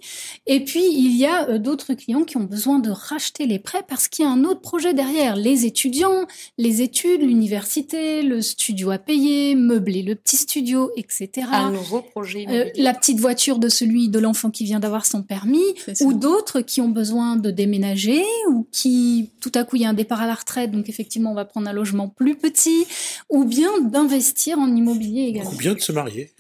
Et 0.47 0.65
puis, 0.65 0.85
il 0.85 1.17
y 1.17 1.27
a 1.27 1.49
euh, 1.49 1.59
d'autres 1.59 1.95
clients 1.95 2.25
qui 2.25 2.37
ont 2.37 2.45
besoin 2.45 2.79
de 2.79 2.91
racheter 2.91 3.47
les 3.47 3.59
prêts 3.59 3.83
parce 3.87 4.09
qu'il 4.09 4.25
y 4.25 4.29
a 4.29 4.31
un 4.31 4.45
autre 4.45 4.61
projet 4.61 4.95
derrière. 4.95 5.37
Les 5.37 5.67
étudiants, 5.67 6.27
les 6.57 6.83
études, 6.83 7.23
l'université, 7.23 8.23
le 8.23 8.43
studio 8.43 8.91
à 8.91 8.99
payer, 8.99 9.55
meubler 9.55 10.03
le 10.03 10.15
petit 10.15 10.37
studio, 10.37 10.91
etc. 10.97 11.49
Un 11.51 11.73
nouveau 11.73 12.03
projet. 12.03 12.47
Euh, 12.49 12.67
la 12.77 12.95
petite 12.95 13.19
voiture 13.21 13.59
de 13.59 13.69
celui 13.69 14.09
de 14.09 14.19
l'enfant 14.19 14.51
qui 14.51 14.65
vient 14.65 14.81
d'avoir 14.81 15.07
son 15.07 15.23
permis, 15.23 15.75
ou 16.01 16.13
d'autres 16.13 16.61
qui 16.61 16.81
ont 16.81 16.89
besoin 16.89 17.37
de 17.37 17.51
déménager, 17.51 18.23
ou 18.51 18.67
qui, 18.73 19.31
tout 19.41 19.53
à 19.55 19.65
coup, 19.65 19.77
il 19.77 19.83
y 19.83 19.85
a 19.85 19.89
un 19.89 19.95
départ 19.95 20.21
à 20.21 20.27
la 20.27 20.35
retraite, 20.35 20.71
donc 20.71 20.89
effectivement, 20.89 21.33
on 21.33 21.35
va 21.35 21.45
prendre 21.45 21.69
un 21.69 21.73
logement 21.73 22.09
plus 22.09 22.37
petit, 22.37 22.87
ou 23.31 23.45
bien 23.45 23.81
d'investir 23.81 24.59
en 24.59 24.75
immobilier 24.75 25.23
également. 25.23 25.51
Ou 25.51 25.57
bien 25.57 25.75
de 25.75 25.81
se 25.81 25.93
marier. 25.93 26.31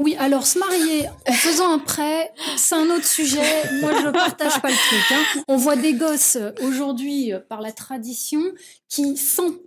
Oui, 0.00 0.16
alors 0.18 0.46
se 0.46 0.58
marier 0.58 1.08
en 1.28 1.32
faisant 1.32 1.74
un 1.74 1.78
prêt, 1.78 2.32
c'est 2.56 2.74
un 2.74 2.88
autre 2.88 3.04
sujet. 3.04 3.42
Moi, 3.82 3.92
je 4.02 4.08
partage 4.08 4.58
pas 4.62 4.70
le 4.70 4.74
truc. 4.74 5.12
Hein. 5.12 5.42
On 5.46 5.58
voit 5.58 5.76
des 5.76 5.92
gosses 5.92 6.38
aujourd'hui 6.62 7.34
euh, 7.34 7.38
par 7.38 7.60
la 7.60 7.70
tradition 7.70 8.40
qui 8.90 9.16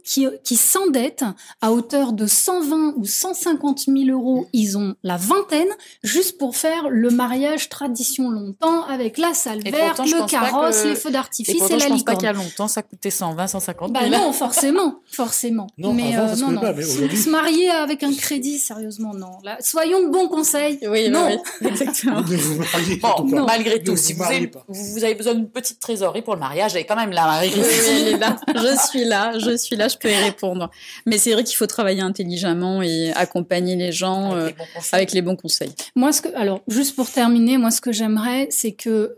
qui, 0.04 0.28
qui 0.44 0.56
s'endettent 0.58 1.24
à 1.62 1.72
hauteur 1.72 2.12
de 2.12 2.28
120 2.28 2.96
ou 2.98 3.06
150 3.06 3.86
000 3.88 4.10
euros. 4.10 4.48
Ils 4.52 4.78
ont 4.78 4.96
la 5.02 5.16
vingtaine 5.16 5.70
juste 6.04 6.38
pour 6.38 6.58
faire 6.58 6.90
le 6.90 7.10
mariage 7.10 7.70
tradition 7.70 8.30
longtemps 8.30 8.84
avec 8.84 9.18
la 9.18 9.34
salle 9.34 9.64
verte, 9.64 10.00
le 10.00 10.28
carrosse, 10.28 10.84
les 10.84 10.96
feux 10.96 11.10
d'artifice 11.10 11.56
et, 11.56 11.74
et, 11.74 11.78
la 11.78 11.86
je 11.86 11.88
pense 11.88 12.04
pas 12.04 12.16
qu'il 12.16 12.26
y 12.26 12.28
a 12.28 12.34
longtemps 12.34 12.68
ça 12.68 12.84
coûtait 12.84 13.12
120, 13.12 13.48
150 13.48 13.98
000. 13.98 14.10
Bah 14.10 14.18
non, 14.18 14.34
forcément, 14.34 15.00
forcément. 15.10 15.68
Non, 15.78 15.94
mais 15.94 16.16
avant, 16.16 16.34
euh, 16.34 16.36
non, 16.36 16.52
non. 16.52 16.62
Pas, 16.62 16.74
mais 16.74 16.84
se 16.84 17.30
marier 17.30 17.70
avec 17.70 18.04
un 18.04 18.14
crédit, 18.14 18.60
sérieusement, 18.60 19.14
non. 19.14 19.38
Là, 19.44 19.58
soyons 19.62 20.04
de 20.04 20.10
bons 20.10 20.28
conseils. 20.28 20.80
Oui, 20.90 21.10
non, 21.10 21.28
oui, 21.28 21.68
exactement. 21.70 22.22
bon, 22.22 23.26
non. 23.26 23.46
malgré 23.46 23.82
tout, 23.82 23.92
vous 23.92 23.98
si 23.98 24.14
vous 24.14 24.24
vous 24.24 25.04
avez, 25.04 25.14
vous 25.14 25.18
besoin 25.18 25.36
d'une 25.36 25.50
petite 25.50 25.80
trésorerie 25.80 26.22
pour 26.22 26.34
le 26.34 26.40
mariage, 26.40 26.76
elle 26.76 26.82
est 26.82 26.86
quand 26.86 26.96
même 26.96 27.12
là, 27.12 27.26
Marie. 27.26 27.54
Oui, 27.56 27.62
oui, 27.62 28.20
là. 28.20 28.36
Je 28.56 28.88
suis 28.88 29.06
là, 29.06 29.13
je 29.40 29.56
suis 29.58 29.76
là, 29.76 29.88
je 29.88 29.98
peux 29.98 30.12
y 30.12 30.16
répondre. 30.16 30.70
Mais 31.06 31.18
c'est 31.18 31.34
vrai 31.34 31.44
qu'il 31.44 31.56
faut 31.56 31.68
travailler 31.68 32.02
intelligemment 32.02 32.82
et 32.82 33.12
accompagner 33.14 33.76
les 33.76 33.92
gens 33.92 34.32
Avec 34.32 34.42
euh, 34.42 34.48
les 34.48 34.54
bons 34.54 34.66
conseils. 34.74 34.96
avec 34.96 35.12
les 35.14 35.22
bons 35.22 35.36
conseils. 35.36 35.74
Moi, 35.96 36.12
ce 36.12 36.22
que, 36.22 36.36
alors, 36.36 36.62
juste 36.68 36.96
pour 36.96 37.10
terminer, 37.10 37.58
moi, 37.58 37.72
ce 37.72 37.82
que 37.82 37.92
j'aimerais, 37.92 38.48
c'est 38.52 38.74
que, 38.74 39.16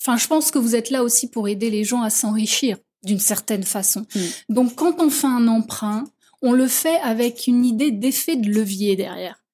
enfin, 0.00 0.16
je 0.16 0.26
pense 0.26 0.50
que 0.50 0.58
vous 0.58 0.74
êtes 0.74 0.90
là 0.90 1.02
aussi 1.02 1.28
pour 1.28 1.48
aider 1.48 1.70
les 1.70 1.84
gens 1.84 2.02
à 2.02 2.10
s'enrichir 2.10 2.76
d'une 3.04 3.20
certaine 3.20 3.64
façon. 3.64 4.06
Mm. 4.14 4.20
Donc, 4.50 4.74
quand 4.74 5.00
on 5.00 5.10
fait 5.10 5.26
un 5.26 5.46
emprunt, 5.48 6.04
on 6.42 6.52
le 6.52 6.66
fait 6.66 6.98
avec 7.02 7.46
une 7.46 7.64
idée 7.64 7.90
d'effet 7.90 8.36
de 8.36 8.50
levier 8.50 8.96
derrière. 8.96 9.44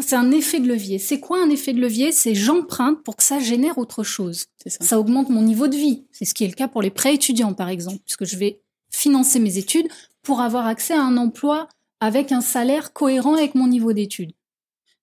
C'est 0.00 0.16
un 0.16 0.30
effet 0.30 0.58
de 0.58 0.68
levier. 0.68 0.98
C'est 0.98 1.20
quoi 1.20 1.42
un 1.42 1.50
effet 1.50 1.74
de 1.74 1.80
levier? 1.80 2.12
C'est 2.12 2.34
j'emprunte 2.34 3.02
pour 3.02 3.16
que 3.16 3.22
ça 3.22 3.38
génère 3.40 3.76
autre 3.76 4.02
chose. 4.02 4.46
Ça. 4.66 4.78
Ça 4.80 4.98
augmente 4.98 5.28
mon 5.28 5.42
niveau 5.42 5.68
de 5.68 5.76
vie. 5.76 6.04
C'est 6.12 6.24
ce 6.24 6.32
qui 6.32 6.44
est 6.44 6.48
le 6.48 6.54
cas 6.54 6.66
pour 6.68 6.80
les 6.80 6.88
prêts 6.88 7.14
étudiants, 7.14 7.52
par 7.52 7.68
exemple, 7.68 7.98
puisque 8.06 8.24
je 8.24 8.38
vais 8.38 8.61
financer 8.92 9.40
mes 9.40 9.58
études 9.58 9.88
pour 10.22 10.40
avoir 10.40 10.66
accès 10.66 10.94
à 10.94 11.02
un 11.02 11.16
emploi 11.16 11.68
avec 12.00 12.30
un 12.30 12.40
salaire 12.40 12.92
cohérent 12.92 13.34
avec 13.34 13.54
mon 13.54 13.66
niveau 13.66 13.92
d'études. 13.92 14.32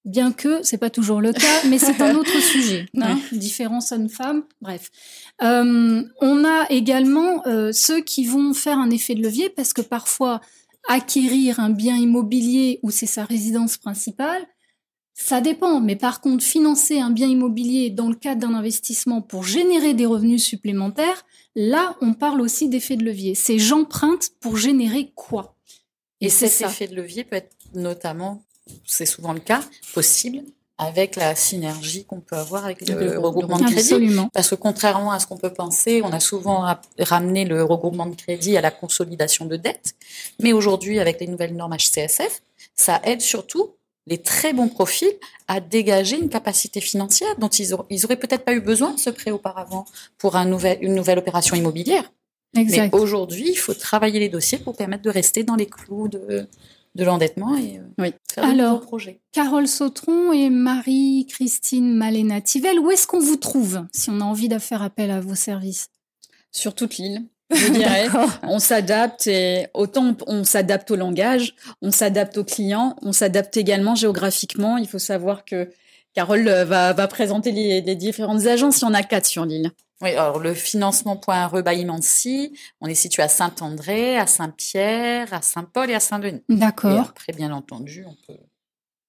Bien 0.06 0.32
que 0.32 0.63
c'est 0.63 0.78
pas 0.78 0.89
toujours 0.89 1.19
le 1.19 1.34
cas, 1.34 1.63
mais 1.67 1.78
c'est 1.78 2.02
un 2.02 2.15
autre 2.15 2.39
sujet. 2.41 2.86
Hein, 2.99 3.19
Différence 3.32 3.91
homme-femme, 3.91 4.43
bref. 4.62 4.89
Euh, 5.43 6.04
on 6.21 6.45
a 6.45 6.65
également 6.69 7.45
euh, 7.47 7.71
ceux 7.73 7.99
qui 8.02 8.25
vont 8.25 8.54
faire 8.54 8.78
un 8.78 8.89
effet 8.91 9.13
de 9.13 9.21
levier 9.21 9.49
parce 9.49 9.73
que 9.73 9.82
parfois 9.82 10.39
acquérir 10.88 11.60
un 11.60 11.69
bien 11.69 11.97
immobilier 11.97 12.80
où 12.82 12.91
c'est 12.91 13.06
sa 13.06 13.25
résidence 13.25 13.78
principale, 13.78 14.47
ça 15.22 15.42
dépend. 15.42 15.80
Mais 15.82 15.96
par 15.96 16.22
contre, 16.22 16.44
financer 16.44 17.00
un 17.00 17.10
bien 17.12 17.28
immobilier 17.28 17.90
dans 17.90 18.08
le 18.10 18.16
cadre 18.16 18.42
d'un 18.42 18.54
investissement 18.54 19.22
pour 19.22 19.44
générer 19.44 19.94
des 19.94 20.06
revenus 20.06 20.44
supplémentaires, 20.44 21.26
là, 21.56 21.96
on 22.02 22.14
parle 22.14 22.42
aussi 22.42 22.70
d'effet 22.70 22.96
de 22.96 23.04
levier. 23.04 23.36
C'est 23.36 23.60
j'emprunte 23.60 24.30
pour 24.40 24.58
générer 24.58 25.12
quoi? 25.16 25.56
Et 26.22 26.30
c'est 26.30 26.48
cet 26.48 26.68
ça. 26.68 26.72
effet 26.72 26.88
de 26.88 26.96
levier 26.96 27.24
peut 27.24 27.36
être 27.36 27.56
notamment, 27.74 28.44
c'est 28.86 29.06
souvent 29.06 29.34
le 29.34 29.40
cas, 29.40 29.62
possible 29.94 30.44
avec 30.78 31.18
la 31.18 31.36
synergie 31.36 32.06
qu'on 32.06 32.22
peut 32.22 32.38
avoir 32.38 32.64
avec 32.64 32.88
le, 32.88 32.96
Le 32.96 33.20
regroupement 33.20 33.58
de 33.58 33.64
crédit. 33.66 33.80
Absolument. 33.80 34.30
Parce 34.34 34.50
que 34.50 34.56
contrairement 34.56 35.12
à 35.12 35.20
ce 35.20 35.28
qu'on 35.28 35.36
peut 35.36 35.52
penser, 35.52 36.02
on 36.06 36.12
a 36.14 36.22
souvent 36.22 36.60
ra- 36.62 36.82
ramené 37.00 37.44
le 37.44 37.64
regroupement 37.66 38.06
de 38.06 38.16
crédit 38.16 38.56
à 38.56 38.62
la 38.62 38.72
consolidation 38.72 39.46
de 39.46 39.58
dettes. 39.58 39.96
Mais 40.42 40.54
aujourd'hui, 40.54 41.00
avec 41.00 41.20
les 41.20 41.28
nouvelles 41.28 41.54
normes 41.54 41.76
HCSF, 41.76 42.42
ça 42.76 43.02
aide 43.04 43.20
surtout 43.20 43.72
les 44.08 44.18
très 44.18 44.54
bons 44.54 44.70
profils 44.70 45.12
à 45.48 45.60
dégager 45.60 46.18
une 46.18 46.30
capacité 46.30 46.82
financière 46.82 47.36
dont 47.38 47.48
ils 47.50 47.74
auraient, 47.74 47.86
ils 47.90 48.06
auraient 48.06 48.16
peut-être 48.20 48.44
pas 48.44 48.54
eu 48.54 48.62
besoin 48.62 48.94
de 48.94 49.00
ce 49.00 49.10
prêt 49.10 49.32
auparavant 49.32 49.86
pour 50.18 50.36
un 50.36 50.46
nouvel, 50.46 50.78
une 50.82 50.96
nouvelle 50.96 51.20
opération 51.20 51.56
immobilière. 51.56 52.12
Exact. 52.58 52.92
Mais 52.94 53.00
aujourd'hui, 53.00 53.50
il 53.52 53.56
faut 53.58 53.76
travailler 53.76 54.20
les 54.20 54.30
dossiers 54.30 54.58
pour 54.58 54.76
permettre 54.76 55.04
de 55.04 55.10
rester 55.12 55.44
dans 55.44 55.56
les 55.56 55.68
clous 55.68 56.08
de, 56.08 56.48
de 56.96 57.04
l'endettement 57.04 57.56
et 57.56 57.78
euh, 57.78 57.84
Oui. 58.00 58.14
faire 58.34 58.46
de 58.46 58.50
Alors, 58.50 58.82
projets. 58.82 59.20
Carole 59.32 59.68
Sautron 59.68 60.32
et 60.34 60.50
Marie-Christine 60.50 61.94
Malena 61.96 62.42
Tivel, 62.42 62.80
où 62.80 62.90
est-ce 62.90 63.06
qu'on 63.06 63.20
vous 63.20 63.36
trouve 63.38 63.86
si 63.94 64.10
on 64.10 64.22
a 64.22 64.24
envie 64.24 64.50
de 64.50 64.58
faire 64.58 64.82
appel 64.82 65.12
à 65.12 65.20
vos 65.20 65.36
services? 65.36 65.90
Sur 66.52 66.74
toute 66.74 66.98
l'île, 66.98 67.24
je 67.52 67.72
dirais. 67.72 68.08
on 68.44 68.60
s'adapte 68.60 69.28
et 69.28 69.68
autant 69.74 70.16
on 70.28 70.44
s'adapte 70.44 70.92
au 70.92 70.96
langage, 70.96 71.56
on 71.82 71.92
s'adapte 71.92 72.38
aux 72.38 72.44
clients, 72.44 72.96
on 73.02 73.12
s'adapte 73.12 73.58
également 73.58 73.96
géographiquement. 73.96 74.78
Il 74.78 74.88
faut 74.88 75.00
savoir 75.00 75.46
que 75.46 75.70
Carole 76.14 76.50
va, 76.50 76.94
va 76.94 77.08
présenter 77.08 77.52
les, 77.52 77.82
les 77.82 77.96
différentes 77.96 78.46
agences. 78.46 78.82
Il 78.82 78.86
y 78.86 78.88
en 78.88 78.94
a 78.94 79.04
quatre 79.04 79.26
sur 79.26 79.46
l'île. 79.46 79.72
Oui, 80.02 80.12
alors 80.12 80.40
le 80.40 80.54
financement.re 80.54 81.62
by 81.62 81.86
on 82.80 82.88
est 82.88 82.96
situé 82.96 83.22
à 83.22 83.28
Saint-André, 83.28 84.18
à 84.18 84.28
Saint-Pierre, 84.28 85.34
à 85.34 85.42
Saint-Paul 85.42 85.90
et 85.90 85.94
à 85.94 86.00
Saint-Denis. 86.00 86.42
D'accord. 86.48 87.10
Après, 87.10 87.34
bien 87.34 87.52
entendu, 87.52 88.06
on 88.08 88.16
peut, 88.26 88.40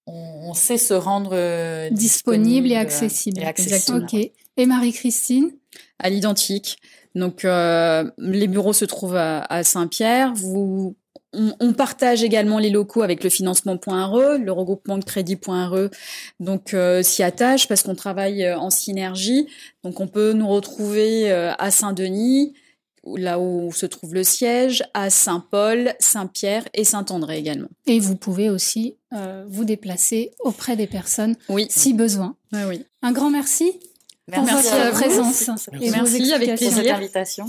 on, 0.07 0.53
sait 0.55 0.79
se 0.79 0.94
rendre 0.94 1.31
euh, 1.33 1.90
disponible, 1.90 2.72
et 2.72 2.76
accessible. 2.76 3.40
Et 3.40 3.44
accessible. 3.44 4.05
Ok. 4.05 4.14
Et 4.57 4.66
Marie-Christine? 4.66 5.53
À 6.00 6.11
l'identique. 6.11 6.79
Donc, 7.14 7.44
euh, 7.44 8.11
les 8.18 8.46
bureaux 8.46 8.73
se 8.73 8.85
trouvent 8.85 9.16
à, 9.16 9.40
à 9.42 9.64
Saint-Pierre. 9.64 10.33
Vous 10.35 10.96
on, 11.33 11.73
partage 11.73 12.23
également 12.23 12.59
les 12.59 12.70
locaux 12.70 13.03
avec 13.03 13.23
le 13.23 13.31
financement.re, 13.31 14.38
le 14.38 14.53
regroupement 14.53 14.99
de 14.99 15.05
crédit.re, 15.05 15.88
donc 16.40 16.75
euh, 16.75 17.03
s'y 17.03 17.23
attache 17.23 17.68
parce 17.68 17.83
qu'on 17.83 17.94
travaille 17.94 18.44
euh, 18.44 18.59
en 18.59 18.70
synergie. 18.70 19.46
Donc 19.85 20.01
on 20.01 20.09
peut 20.09 20.33
nous 20.33 20.49
retrouver 20.49 21.31
euh, 21.31 21.53
à 21.59 21.70
Saint-Denis, 21.70 22.55
là 23.05 23.38
où 23.38 23.73
se 23.73 23.87
trouve 23.87 24.14
le 24.14 24.25
siège, 24.25 24.83
à 24.92 25.09
Saint-Paul, 25.09 25.94
Saint-Pierre 26.01 26.64
et 26.75 26.85
Saint-André 26.85 27.38
également. 27.38 27.68
Et 27.87 28.01
vous 28.01 28.16
pouvez 28.16 28.51
aussi 28.51 28.96
vous 29.49 29.64
déplacer 29.64 30.31
auprès 30.38 30.77
des 30.77 30.87
personnes 30.87 31.35
oui. 31.49 31.66
si 31.68 31.94
besoin. 31.94 32.37
Oui, 32.53 32.61
oui. 32.68 32.85
Un 33.03 33.11
grand 33.11 33.31
merci 33.31 33.81
Merci 34.28 34.54
votre 34.54 34.90
présence. 34.92 35.68
Et 35.80 35.90
merci 35.90 36.33
avec 36.33 36.56
plaisir. 36.56 36.72
cette 36.76 36.87
invitation. 36.88 37.46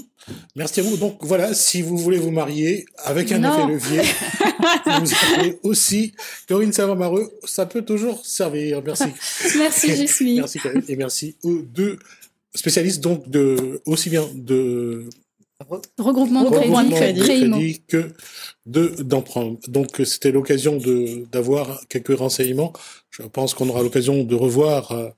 Merci 0.55 0.79
à 0.79 0.83
vous. 0.83 0.97
Donc 0.97 1.17
voilà, 1.21 1.53
si 1.53 1.81
vous 1.81 1.97
voulez 1.97 2.17
vous 2.17 2.31
marier 2.31 2.85
avec 2.97 3.31
un 3.31 3.43
effet 3.43 3.67
levier, 3.67 4.01
vous 5.01 5.13
appelez 5.13 5.59
aussi 5.63 6.13
Corinne 6.47 6.73
Savard-Mareux. 6.73 7.31
Ça 7.43 7.65
peut 7.65 7.83
toujours 7.83 8.25
servir. 8.25 8.81
Merci. 8.83 9.05
merci 9.57 9.95
Jessie. 9.95 10.35
merci 10.37 10.59
Corinne 10.59 10.83
et 10.87 10.95
merci 10.95 11.35
aux 11.43 11.61
deux 11.61 11.99
spécialistes 12.53 13.01
donc 13.01 13.29
de 13.29 13.81
aussi 13.85 14.09
bien 14.09 14.27
de 14.33 15.07
regroupement 15.97 16.43
de 16.43 16.93
crédit, 16.93 17.83
que 17.87 18.11
de 18.65 19.01
d'emprunt. 19.01 19.57
Donc 19.67 20.01
c'était 20.05 20.31
l'occasion 20.31 20.77
de 20.77 21.25
d'avoir 21.31 21.81
quelques 21.89 22.17
renseignements. 22.17 22.73
Je 23.11 23.23
pense 23.23 23.53
qu'on 23.53 23.67
aura 23.67 23.83
l'occasion 23.83 24.23
de 24.23 24.35
revoir 24.35 24.93
euh, 24.93 25.09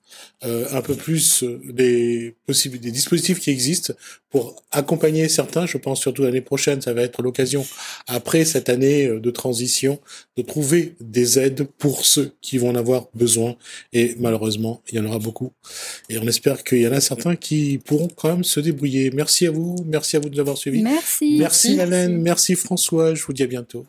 euh, 0.45 0.65
un 0.71 0.81
peu 0.81 0.95
plus 0.95 1.43
euh, 1.43 1.61
des 1.63 2.35
possibles 2.47 2.79
des 2.79 2.89
dispositifs 2.89 3.39
qui 3.39 3.51
existent 3.51 3.93
pour 4.31 4.63
accompagner 4.71 5.29
certains. 5.29 5.67
Je 5.67 5.77
pense 5.77 6.01
surtout 6.01 6.23
l'année 6.23 6.41
prochaine, 6.41 6.81
ça 6.81 6.91
va 6.93 7.03
être 7.03 7.21
l'occasion 7.21 7.63
après 8.07 8.45
cette 8.45 8.67
année 8.67 9.07
de 9.07 9.31
transition 9.31 9.99
de 10.37 10.41
trouver 10.41 10.95
des 10.99 11.37
aides 11.37 11.67
pour 11.77 12.03
ceux 12.03 12.31
qui 12.41 12.57
vont 12.57 12.69
en 12.69 12.75
avoir 12.75 13.09
besoin. 13.13 13.55
Et 13.93 14.15
malheureusement, 14.17 14.81
il 14.89 14.97
y 14.97 14.99
en 14.99 15.05
aura 15.05 15.19
beaucoup. 15.19 15.51
Et 16.09 16.17
on 16.17 16.27
espère 16.27 16.63
qu'il 16.63 16.79
y 16.79 16.87
en 16.87 16.93
a 16.93 16.99
certains 16.99 17.35
qui 17.35 17.77
pourront 17.77 18.07
quand 18.07 18.29
même 18.29 18.43
se 18.43 18.59
débrouiller. 18.59 19.11
Merci 19.11 19.45
à 19.45 19.51
vous, 19.51 19.75
merci 19.85 20.15
à 20.15 20.19
vous 20.19 20.29
de 20.29 20.33
nous 20.33 20.41
avoir 20.41 20.57
suivis. 20.57 20.81
Merci. 20.81 21.37
Merci, 21.37 21.75
merci. 21.75 22.11
merci 22.11 22.55
François. 22.55 23.13
Je 23.13 23.21
vous 23.33 23.37
dis 23.37 23.43
à 23.43 23.47
bientôt. 23.47 23.83